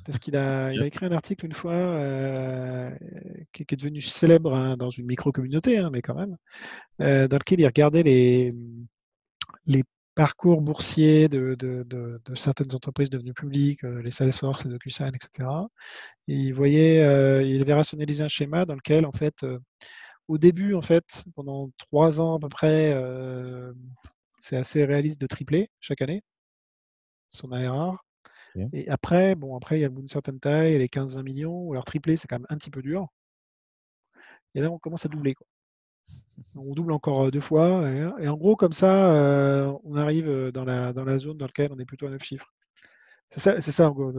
[0.06, 2.92] Parce qu'il a il a écrit un article une fois,
[3.52, 6.38] qui qui est devenu célèbre, hein, dans une micro communauté, hein, mais quand même,
[7.00, 8.54] dans lequel il regardait les,
[9.66, 9.84] les
[10.20, 15.10] parcours boursiers de de de de certaines entreprises devenues publiques, heu, les Salesforce, les DocuSign
[15.16, 15.70] et cetera
[16.30, 19.60] et il voyait, heu, il avait rationalisé un schéma dans lequel, en fait, heu,
[20.30, 21.06] au début, en fait,
[21.36, 22.94] pendant 3 ans à peu près,
[24.40, 26.24] c'est assez réaliste de tripler chaque année
[27.32, 28.06] son ARR
[28.74, 31.86] Et après, bon, après, il y a une certaine taille, les 15-20 millions, ou alors
[31.86, 33.08] tripler, c'est quand même un petit peu dur.
[34.56, 35.34] Et là, on commence à doubler.
[35.34, 35.48] Quoi.
[36.56, 37.90] On double encore deux fois.
[38.20, 39.14] Et, en gros, comme ça,
[39.84, 42.54] on arrive dans la, dans la zone dans laquelle on est plutôt à 9 chiffres.
[43.30, 44.12] C'est ça, c'est ça, en gros.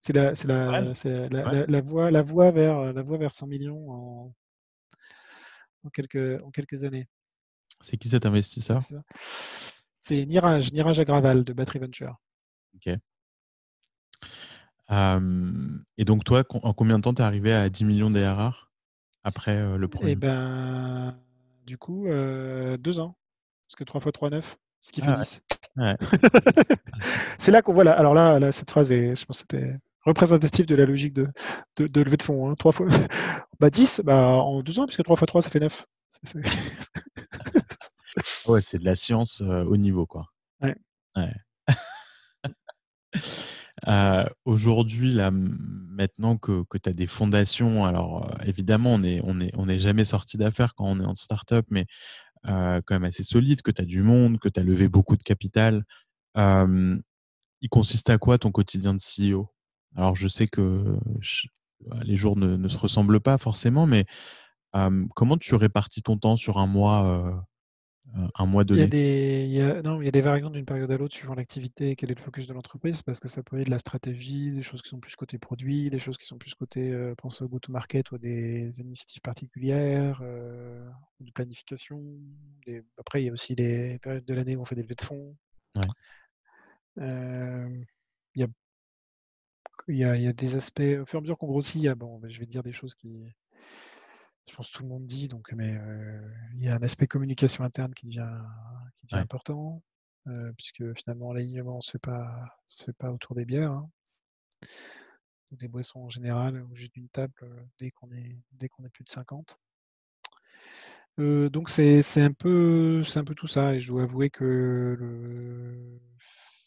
[0.00, 4.34] C'est la, la, la, la, voie, la, voie vers, la voie vers 100 millions en,
[5.84, 7.08] en, quelques, en quelques années.
[7.80, 8.80] C'est qui cet investisseur?
[10.00, 12.16] C'est Niraj, Niraj Agraval de Battery Venture.
[12.74, 12.98] Ok.
[15.96, 18.67] et donc, toi, en combien de temps tu es arrivé à 10 millions d'ARR
[19.24, 21.18] après le premier Eh ben,
[21.66, 23.16] du coup, deux ans.
[23.68, 25.42] Parce que 3 fois 3, 9, ce qui fait 10.
[25.76, 25.92] Ah
[27.38, 29.76] c'est là qu'on voit, là, alors là, là, cette phrase, est, je pense que c'était
[30.06, 31.28] représentatif de la logique de,
[31.76, 32.50] de, de levée de fonds.
[32.50, 32.54] Hein.
[32.54, 32.88] 3 fois,
[33.60, 35.84] bah 10 bah, en deux ans, puisque 3 fois 3, ça fait 9.
[38.46, 40.28] ouais, c'est de la science au niveau, quoi.
[40.62, 40.74] Ouais.
[43.88, 49.50] Euh, aujourd'hui, maintenant que, que tu as des fondations, alors évidemment, on n'est on est,
[49.56, 51.86] on est jamais sorti d'affaires quand on est en start-up, mais
[52.44, 55.22] quand même assez solide, que tu as du monde, que tu as levé beaucoup de
[55.22, 55.84] capital.
[56.36, 59.50] il consiste à quoi ton quotidien de CEO
[59.96, 60.96] Alors, je sais que
[61.86, 64.06] bah, les jours ne, ne, se ressemblent pas forcément, mais
[65.14, 67.46] comment tu répartis ton temps sur un mois
[68.34, 70.20] un mois donné il y, a des, il, y a, non, il y a des
[70.20, 73.20] variantes d'une période à l'autre suivant l'activité et quel est le focus de l'entreprise, parce
[73.20, 75.98] que ça peut être de la stratégie, des choses qui sont plus côté produit, des
[75.98, 80.88] choses qui sont plus côté euh, pense au go-to-market ou à des initiatives particulières, euh,
[81.20, 82.02] de planification.
[82.66, 82.82] Des...
[82.98, 85.02] Après, il y a aussi des périodes de l'année où on fait des levées de
[85.02, 85.36] fonds.
[85.76, 85.82] Ouais.
[86.98, 87.84] Euh,
[88.34, 88.48] il, y a,
[89.88, 91.76] il, y a, il y a des aspects, au fur et à mesure qu'on grossit,
[91.76, 93.26] il y a, bon, je vais dire des choses qui
[94.48, 96.20] je pense que tout le monde dit, donc, mais euh,
[96.54, 98.30] il y a un aspect communication interne qui devient,
[98.96, 99.82] qui devient important,
[100.26, 103.90] euh, puisque finalement l'alignement ne se fait pas, se fait pas autour des bières, hein.
[105.52, 107.32] des boissons en général, ou juste d'une table
[107.78, 109.58] dès qu'on est, dès qu'on est plus de 50.
[111.18, 116.00] donc c'est un peu c'est un peu tout ça et je dois avouer que le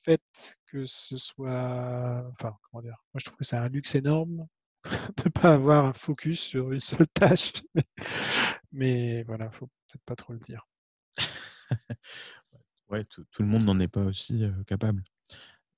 [0.03, 4.47] fait que ce soit enfin comment dire moi je trouve que c'est un luxe énorme
[5.25, 7.53] ne pas avoir un focus sur une seule tâche.
[8.71, 10.67] Mais, voilà, il faut peut-être pas trop le dire.
[12.89, 15.03] ouais, tout, le monde n'en est pas aussi capable.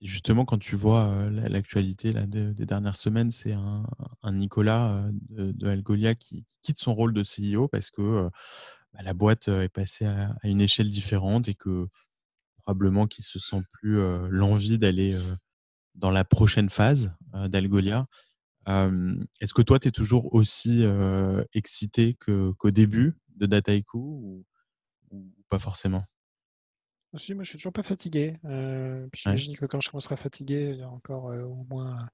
[0.01, 3.85] justement, quand tu vois l'actualité des dernières semaines, c'est un,
[4.31, 8.29] Nicolas de, Algolia qui, quitte son rôle de CEO parce que
[8.93, 11.87] bah, la boîte est passée à, une échelle différente et que
[12.63, 13.99] probablement qu'il se sent plus
[14.29, 15.19] l'envie d'aller
[15.95, 17.11] dans la prochaine phase
[17.47, 18.07] d'Algolia.
[18.67, 20.85] Est-ce que toi, tu es toujours aussi
[21.53, 24.45] excité qu'au début de Dataiku ou,
[25.11, 26.03] ou pas forcément?
[27.15, 28.39] Si, moi, je suis toujours pas fatigué.
[29.13, 32.07] J'imagine que quand je commencerai à fatiguer, il y a encore au moins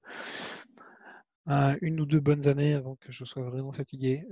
[1.80, 4.24] une ou deux bonnes années avant que je sois vraiment fatigué.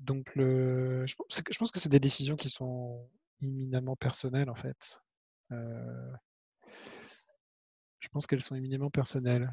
[0.00, 3.08] donc, le, je, pense, que c'est des décisions qui sont
[3.42, 5.00] éminemment personnelles, en fait.
[8.14, 9.50] Pense qu'elles sont éminemment personnelles.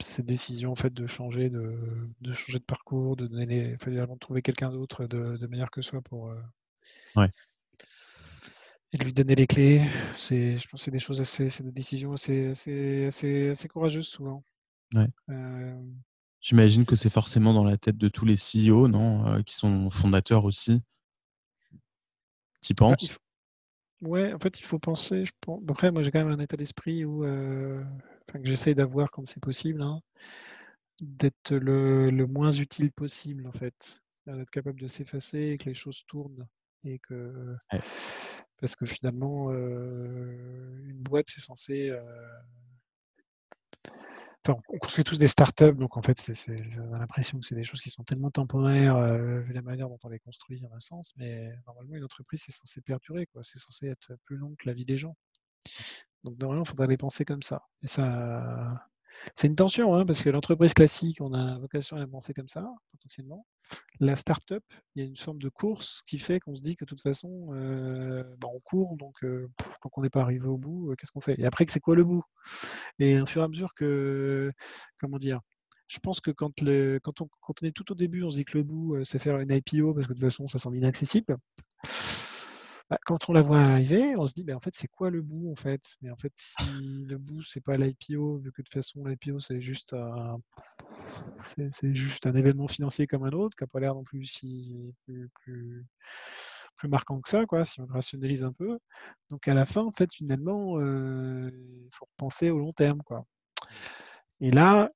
[0.00, 1.76] ces décisions en fait de changer de,
[2.20, 5.82] de changer de parcours, de donner les, de trouver quelqu'un d'autre de, de, meilleur que
[5.82, 6.32] soi pour
[7.16, 7.30] ouais.
[8.92, 9.90] et de lui donner les clés.
[10.14, 14.08] C'est, je pense, c'est des choses assez, c'est des décisions assez, assez, assez, assez courageuses
[14.08, 14.44] souvent.
[14.94, 15.08] Ouais.
[15.30, 15.82] Euh...
[16.40, 20.44] J'imagine que c'est forcément dans la tête de tous les CEO, non, qui sont fondateurs
[20.44, 20.82] aussi.
[22.62, 23.18] Qui bah, pensent?
[24.02, 25.24] Ouais, en fait, il faut penser.
[25.24, 25.60] Je pense...
[25.68, 27.82] Après, moi, j'ai quand même un état d'esprit où, euh,
[28.32, 30.00] que j'essaye d'avoir quand c'est possible, hein,
[31.00, 34.02] d'être le, le, moins utile possible, en fait.
[34.26, 36.46] D'être capable de s'effacer et que les choses tournent.
[36.84, 37.56] Et que...
[38.60, 42.00] Parce que finalement, euh, une boîte, c'est censé euh,
[44.48, 46.34] on construit tous des startups, donc en fait, c'est,
[46.78, 49.88] on a l'impression que c'est des choses qui sont tellement temporaires, euh, vu la manière
[49.88, 53.42] dont on les construit, en un sens, mais normalement, une entreprise, c'est censé perdurer, quoi.
[53.42, 55.16] C'est censé être plus long que la vie des gens.
[56.24, 57.62] Donc, normalement, il faudrait les penser comme ça.
[57.82, 58.88] Et ça,
[59.34, 62.48] c'est une tension, hein, parce que l'entreprise classique, on a vocation à la penser comme
[62.48, 63.46] ça, potentiellement.
[64.00, 64.64] La start-up,
[64.94, 67.00] il y a une forme de course qui fait qu'on se dit que de toute
[67.00, 69.48] façon, euh, bah, on court, donc euh,
[69.82, 71.38] tant qu'on n'est pas arrivé au bout, euh, qu'est-ce qu'on fait?
[71.38, 72.22] Et après, c'est quoi le bout?
[72.98, 74.52] Et au fur et à mesure que,
[75.00, 75.40] comment dire,
[75.88, 76.52] je pense que quand,
[77.02, 79.18] quand, on, quand on est tout au début, on se dit que le bout, c'est
[79.18, 81.36] faire une IPO, parce que de toute façon, ça semble inaccessible.
[82.90, 85.20] Bah, quand on la voit arriver, on se dit, ben, en fait, c'est quoi le
[85.20, 85.82] bout en fait?
[86.00, 89.40] Mais en fait, si le bout, c'est pas l'IPO, vu que de toute façon, l'IPO,
[89.40, 90.38] c'est juste un,
[91.82, 95.86] juste un événement financier comme un autre, qui n'a pas l'air non plus si plus,
[96.76, 98.78] plus marquant que ça, quoi, si on rationalise un peu.
[99.30, 103.24] Donc à la fin, en fait, finalement, il faut penser au long terme, quoi.
[104.40, 104.88] Et là,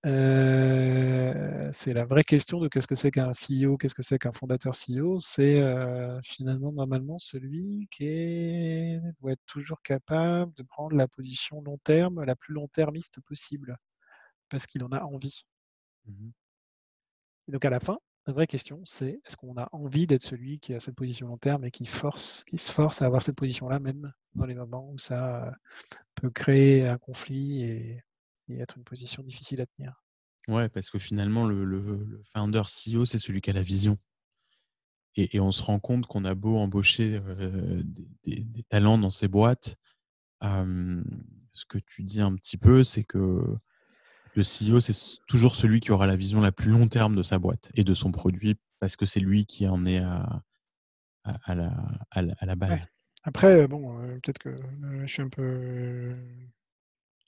[1.72, 4.72] c'est la vraie question de qu'est-ce que c'est qu'un CEO, qu'est-ce que c'est qu'un fondateur
[4.74, 5.18] CEO.
[5.18, 5.60] C'est
[6.24, 12.22] finalement normalement celui qui est, doit être toujours capable de prendre la position long terme,
[12.24, 13.76] la plus long termiste possible,
[14.48, 15.44] parce qu'il en a envie.
[16.06, 16.30] Mmh
[17.48, 20.60] et donc à la fin, la vraie question, c'est est-ce qu'on a envie d'être celui
[20.60, 23.36] qui a cette position long terme et qui, force, qui se force à avoir cette
[23.36, 25.52] position-là, même dans les moments où ça
[26.14, 28.02] peut créer un conflit et
[28.60, 30.02] être une position difficile à tenir.
[30.48, 33.96] Ouais, parce que finalement, le, le, founder CEO, c'est celui qui a la vision.
[35.14, 37.20] Et, on se rend compte qu'on a beau embaucher
[38.24, 39.76] des, talents dans ces boîtes,
[40.40, 43.58] ce que tu dis un petit peu, c'est que
[44.34, 47.38] le CEO, c'est toujours celui qui aura la vision la plus long terme de sa
[47.38, 50.42] boîte et de son produit, parce que c'est lui qui en est à,
[51.24, 51.72] à, la,
[52.10, 52.86] à, la, base.
[53.22, 54.56] Après, bon, peut-être que
[55.04, 56.14] je suis un peu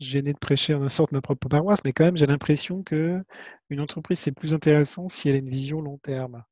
[0.04, 3.22] gêné de prêcher en un sorte notre propre paroisse, mais quand même, j'ai l'impression que
[3.70, 6.44] une entreprise, c'est plus intéressant si elle a une vision long terme.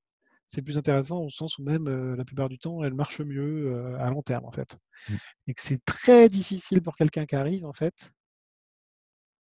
[0.46, 3.72] C'est plus intéressant au sens où même, euh, la plupart du temps, elle marche mieux,
[3.74, 4.78] euh, à long terme, en fait.
[5.08, 5.14] Mmh.
[5.48, 8.12] Et que c'est très difficile pour quelqu'un qui arrive, en fait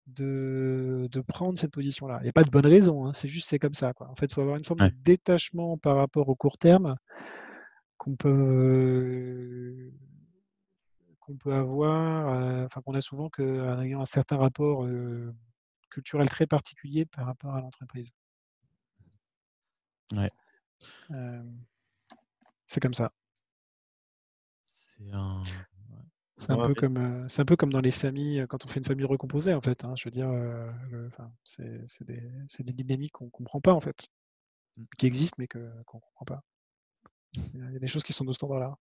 [0.06, 2.18] de de prendre cette position-là.
[2.22, 4.08] Il y a pas de bonne raison, hein, c'est juste c'est comme ça, quoi.
[4.10, 6.96] En fait, il faut avoir une forme de détachement par rapport au court terme
[7.96, 9.90] qu'on peut
[11.24, 15.34] qu'on peut avoir, euh, enfin qu'on a souvent qu'en ayant un certain rapport euh,
[15.90, 18.10] culturel très particulier par rapport à l'entreprise.
[20.14, 20.30] Ouais.
[21.10, 21.42] Euh,
[22.66, 23.10] c'est comme ça.
[24.66, 25.42] C'est un,
[26.36, 28.84] c'est un, peu comme, c'est un peu comme dans les familles, quand on fait une
[28.84, 29.84] famille recomposée, en fait.
[29.84, 30.30] Hein, je veux dire,
[31.44, 32.20] c'est, des,
[32.58, 34.08] des, dynamiques qu'on ne comprend pas, en fait,
[34.76, 34.84] mmh.
[34.98, 36.42] qui existent, mais qu'on ne comprend pas.
[37.32, 38.76] Il y a des choses qui sont de ce standard-là.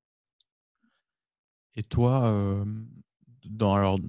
[1.76, 2.64] Et toi,
[3.46, 4.00] dans alors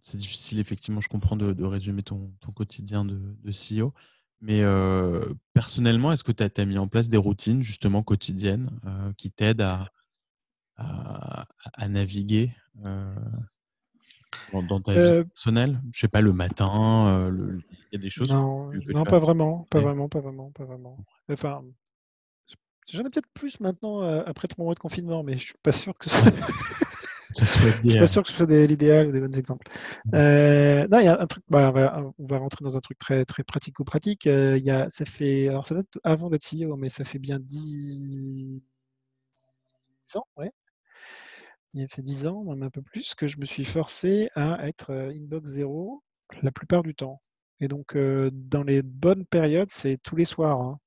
[0.00, 3.92] c'est difficile effectivement, je comprends de résumer ton ton quotidien de de CEO,
[4.40, 4.62] mais
[5.52, 8.70] personnellement, est-ce que tu as mis en place des routines justement quotidiennes,
[9.16, 9.90] qui t'aident à
[10.76, 12.52] à naviguer,
[14.52, 15.82] dans ta vie personnelle?
[15.92, 17.62] Je sais pas, le matin, il
[17.92, 21.04] y a des choses non, non, pas vraiment, pas vraiment, pas vraiment, pas vraiment.
[21.30, 21.64] Enfin,
[22.88, 25.98] j'en ai peut-être plus maintenant, après 3 mois de confinement, mais je suis pas sûr
[25.98, 26.30] que ce soit
[27.36, 27.42] je
[27.84, 29.66] ne suis pas sûr que ce soit l'idéal ou des bons exemples.
[30.14, 31.44] Euh, non, il y a un truc.
[31.48, 31.72] Bah,
[32.18, 34.26] on, va, rentrer dans un truc très très pratico-pratique.
[34.26, 37.18] Euh, il y a, ça fait, alors ça date avant d'être CEO, mais ça fait
[37.18, 38.62] bien 10
[40.14, 40.50] ans, ouais.
[41.74, 44.66] Il a fait 10 ans, même un peu plus, que je me suis forcé à
[44.66, 46.02] être euh, inbox zéro
[46.42, 47.20] la plupart du temps.
[47.60, 50.60] Et donc, dans les bonnes périodes, c'est tous les soirs.
[50.60, 50.78] Hein.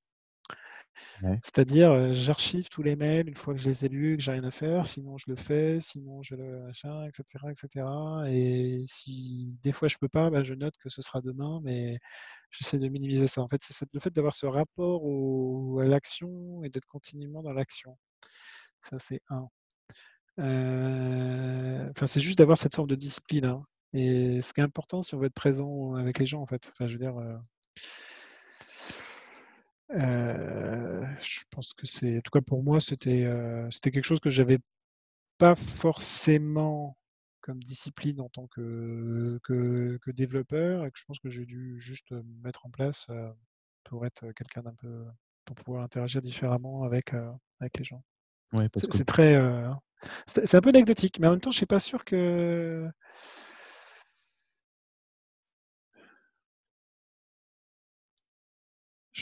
[1.42, 4.44] C'est-à-dire, j'archive tous les mails une fois que je les ai lus, que j'ai rien
[4.44, 7.86] à faire, sinon je le fais, sinon je le machin, etc., etc.
[8.28, 11.98] Et si des fois je peux pas, bah, je note que ce sera demain, mais
[12.50, 13.40] j'essaie de minimiser ça.
[13.42, 15.02] En fait, c'est le fait d'avoir ce rapport
[15.80, 17.96] à l'action et d'être continuellement dans l'action.
[18.82, 19.48] Ça, c'est un.
[20.38, 23.64] enfin, c'est juste d'avoir cette forme de discipline, hein.
[23.94, 26.72] Et ce qui est important si on veut être présent avec les gens, en fait.
[26.72, 27.36] Enfin, je veux dire, euh,
[29.90, 34.30] je pense que c'est, en tout cas pour moi, c'était euh, c'était quelque chose que
[34.30, 34.58] j'avais
[35.38, 36.96] pas forcément
[37.40, 42.12] comme discipline en tant que, que, développeur et que je pense que j'ai dû juste
[42.42, 43.32] mettre en place euh,
[43.82, 45.04] pour être quelqu'un d'un peu
[45.44, 47.12] pour pouvoir interagir différemment avec,
[47.60, 48.04] avec les gens.
[48.52, 49.36] Ouais, c'est très
[50.26, 52.88] c'est un peu anecdotique, mais en même temps, je suis pas sûr que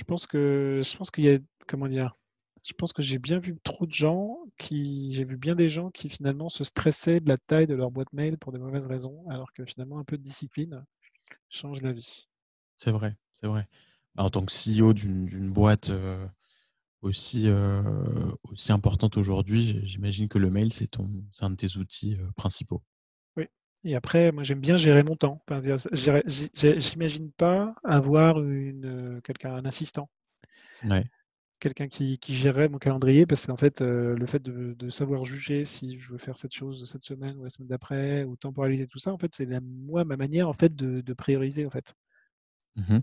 [0.00, 2.16] Je pense que je pense qu'il y a comment dire?
[2.64, 5.90] Je pense que j'ai bien vu trop de gens qui j'ai vu bien des gens
[5.90, 9.22] qui finalement se stressaient de la taille de leur boîte mail pour de mauvaises raisons,
[9.28, 10.82] alors que finalement un peu de discipline
[11.50, 12.28] change la vie.
[12.78, 13.68] C'est vrai, c'est vrai.
[14.16, 15.90] En tant que CEO d'une boîte,
[17.02, 17.50] aussi,
[18.44, 22.82] aussi importante aujourd'hui, j'imagine que le mail, c'est ton c'est un de tes outils, principaux.
[23.84, 25.42] Et après, moi, j'aime bien gérer mon temps.
[26.26, 30.10] j'imagine pas avoir une, quelqu'un, un assistant.
[31.60, 35.98] Quelqu'un qui, qui gérerait mon calendrier, parce qu'en fait, le fait de, savoir juger si
[35.98, 39.12] je veux faire cette chose cette semaine ou la semaine d'après, ou temporaliser tout ça,
[39.12, 41.94] en fait, c'est moi ma manière en fait de, prioriser en fait.
[42.76, 42.98] Mmh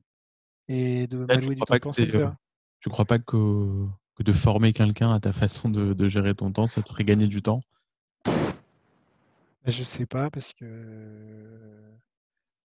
[0.69, 2.37] Et de m'allouer du temps pour ça.
[2.79, 6.51] Tu crois pas que, que de former quelqu'un à ta façon de, de gérer ton
[6.51, 7.59] temps, ça te ferait gagner du temps?
[9.71, 10.65] Je sais pas parce que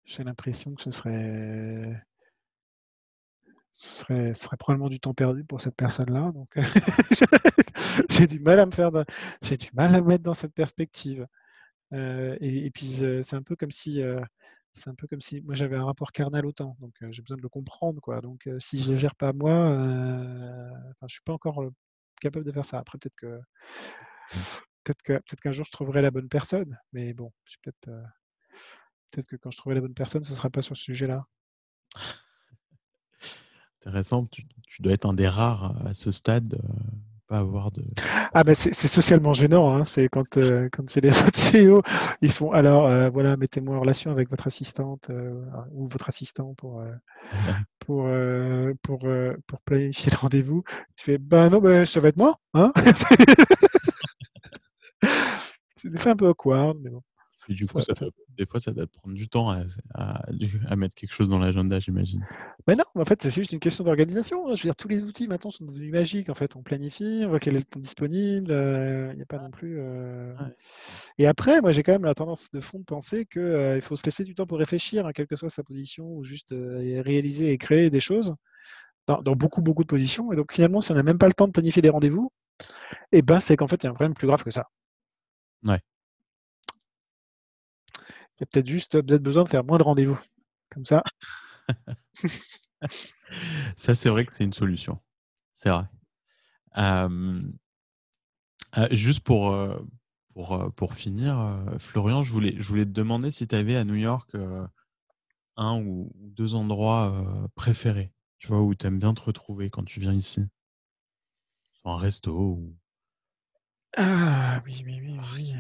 [0.05, 2.02] j'ai l'impression que ce serait
[3.72, 6.32] ce serait, ce serait probablement du temps perdu pour cette personne-là.
[6.32, 6.48] Donc,
[8.10, 8.90] j'ai du mal à me faire,
[9.43, 11.27] j'ai du mal à me mettre dans cette perspective.
[11.93, 12.89] Euh, et, et, puis,
[13.22, 14.20] c'est un peu comme si, euh,
[14.74, 16.77] c'est un peu comme si moi j'avais un rapport carnal au temps.
[16.81, 18.20] Donc, j'ai besoin de le comprendre, quoi.
[18.20, 21.64] Donc, si je ne gère pas moi, enfin, je suis pas encore
[22.20, 22.78] capable de faire ça.
[22.78, 23.40] Après, peut-être que,
[24.85, 26.78] peut-être qu'un jour je trouverai la bonne personne.
[26.93, 27.32] Mais bon,
[27.62, 27.90] peut-être,
[29.11, 31.27] peut-être que quand je trouverai la bonne personne, ce sera pas sur ce sujet-là.
[33.81, 34.44] Intéressant, tu,
[34.81, 36.69] dois être un des rares à ce stade, euh,
[37.28, 37.82] pas avoir de.
[38.35, 39.86] Ah ben c'est socialement gênant, hein.
[39.86, 41.82] c'est quand euh, quand il les autres CEO,
[42.20, 45.09] ils font alors euh, voilà mettez-moi en relation avec votre assistante
[45.73, 46.85] ou votre assistant pour
[47.78, 48.07] pour
[48.82, 49.09] pour
[49.47, 50.62] pour planifier le rendez-vous.
[50.97, 52.73] Tu fais ben non ben ça va être moi, hein.
[55.91, 57.03] c'est des fois un peu awkward, mais bon.
[57.49, 57.93] Et du coup, ça,
[58.37, 59.65] des fois, ça doit prendre du temps à,
[59.95, 62.25] à, mettre quelque chose dans l'agenda, j'imagine.
[62.69, 64.47] Mais non, en fait, c'est juste une question d'organisation.
[64.47, 64.55] Hein.
[64.55, 66.29] Je veux dire, tous les outils maintenant sont devenus magiques.
[66.29, 68.53] En fait, on planifie, on voit quel est le temps disponible.
[68.53, 69.81] Euh, il n'y a pas non plus.
[69.81, 70.35] Euh
[71.19, 73.97] et après, moi, j'ai quand même la tendance de fond de penser qu'il euh, faut
[73.97, 77.51] se laisser du temps pour réfléchir, hein, quelle que soit sa position, ou juste réaliser
[77.51, 78.35] et créer des choses
[79.07, 80.33] dans, dans, beaucoup, beaucoup de positions.
[80.33, 82.31] Et donc, finalement, si on n'a même pas le temps de planifier des rendez-vous,
[83.12, 84.67] eh ben, c'est qu'en fait, il y a un problème plus grave que ça.
[85.65, 85.81] Ouais.
[88.39, 90.19] Il y a peut-être juste peut-être besoin de faire moins de rendez-vous.
[90.70, 91.03] Comme ça.
[93.77, 94.99] ça, c'est vrai que c'est une solution.
[95.55, 95.85] C'est vrai.
[98.93, 99.55] juste pour,
[100.35, 103.97] pour, pour finir, Florian, je voulais, je voulais te demander si tu avais à New
[103.97, 104.37] York
[105.57, 110.01] un ou deux endroits préférés, tu vois, où tu aimes bien te retrouver quand tu
[110.01, 110.49] viens ici?
[111.85, 112.74] Un resto ou...
[113.97, 115.55] Ah oui, oui, oui, oui.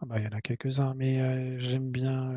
[0.00, 2.32] Ah bah, il y en a quelques-uns, mais j'aime bien,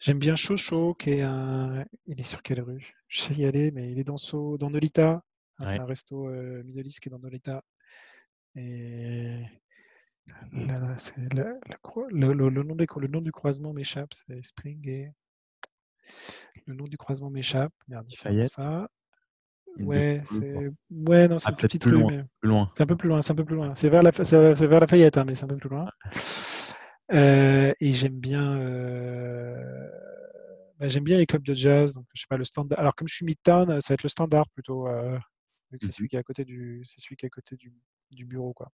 [0.00, 2.94] j'aime bien Chocho qui est un il est sur quelle rue?
[3.08, 4.16] Je sais y aller, mais il est dans
[4.58, 5.22] dans Nolita.
[5.58, 6.62] Ah, c'est un resto, heu,
[7.00, 7.62] qui est dans Nolita
[8.56, 9.44] et
[10.52, 11.32] là, c'est
[13.00, 15.12] le nom du croisement m'échappe, c'est Spring et
[16.66, 18.88] le nom du croisement m'échappe, merde, il ça.
[19.78, 22.70] Ouais, c'est ouais, non, c'est ah, une petite rue, mais plus loin.
[22.76, 23.74] c'est un peu plus loin, c'est un peu plus loin.
[23.74, 25.88] C'est vers la c'est vers Lafayette, hein, mais c'est un peu plus loin.
[27.12, 29.88] Euh, et j'aime bien, euh,
[30.78, 32.78] bah, j'aime bien les clubs de jazz, donc je sais pas le standard.
[32.80, 35.18] Alors comme je suis midtown, ça va être le standard plutôt, euh,
[35.80, 37.72] c'est celui mmh qui est à côté du, c'est celui qui est à côté du,
[38.10, 38.70] du bureau, quoi.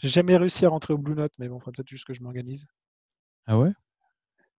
[0.00, 2.22] J'ai jamais réussi à rentrer au Blue Note, mais bon, faudrait peut-être juste que je
[2.22, 2.66] m'organise.
[3.46, 3.72] Ah ouais?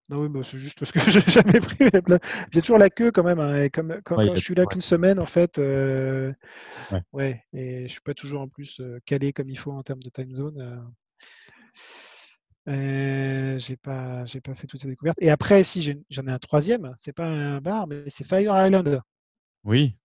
[0.10, 2.19] Non, oui, bah, c'est juste parce que j'ai jamais pris la.
[2.52, 3.40] J'ai toujours la queue quand même.
[3.40, 6.32] Hein, et comme quand, je suis là qu'une semaine, en fait, euh,
[7.11, 7.44] ouais.
[7.53, 10.10] et je suis pas toujours en plus euh, calé comme il faut en termes de
[10.10, 10.86] time zone.
[12.68, 15.18] Euh, j'ai pas, j'ai pas fait toutes ces découvertes.
[15.22, 19.02] Et après, si j'en ai, un troisième, c'est pas un bar, mais c'est Fire Island.
[19.64, 19.98] Oui,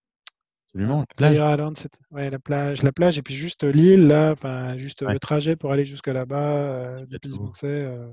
[0.68, 1.04] absolument.
[1.18, 5.02] Fire Island, c'est ouais, la plage, la plage, et puis juste l'île là, enfin juste
[5.02, 8.10] le trajet pour aller jusqu'à là-bas depuis ce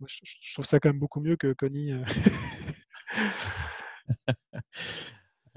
[0.00, 1.92] Ouais je, trouve ça quand même beaucoup mieux que Coney.
[1.92, 2.04] Euh.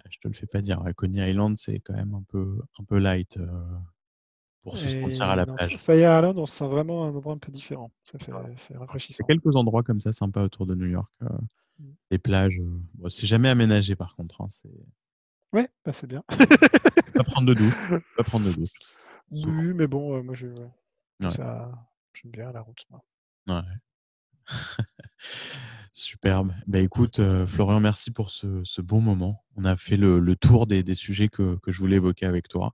[0.09, 0.81] je te le fais pas dire.
[0.95, 3.77] Coney Island, c'est quand même un peu, un peu light euh,
[4.63, 5.77] pour se sentir à la plage.
[5.77, 7.91] Fire Island, on se sent vraiment un endroit un peu différent.
[8.05, 9.25] C'est rafraîchissant.
[9.27, 11.11] Il y a quelques endroits comme ça sympas autour de New York.
[11.23, 11.27] Euh,
[11.79, 11.93] mm.
[12.11, 12.61] Les plages,
[13.09, 14.41] c'est jamais aménagé par contre.
[14.41, 14.49] Hein,
[15.51, 16.23] ouais, bah, c'est bien.
[17.13, 17.93] pas prendre de douche.
[18.15, 18.71] Pas prendre de douche.
[19.31, 20.47] Oui, mais bon, moi je,
[21.27, 21.71] ça,
[22.13, 22.85] j'aime bien la route.
[23.47, 23.61] Ouais.
[25.93, 26.53] Superbe.
[26.67, 29.43] Bah, écoute, euh, Florian, merci pour ce, bon moment.
[29.55, 32.73] On a fait le, tour des, sujets que, je voulais évoquer avec toi.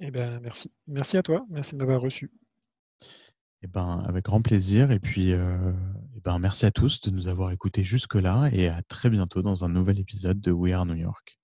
[0.00, 0.70] Eh ben, merci.
[0.86, 1.44] Merci à toi.
[1.50, 2.30] Merci de m'avoir reçu.
[3.62, 4.90] Eh ben, avec grand plaisir.
[4.90, 5.72] Et puis, euh,
[6.16, 9.64] eh ben, merci à tous de nous avoir écoutés jusque-là et à très bientôt dans
[9.64, 11.37] un nouvel épisode de We Are New York.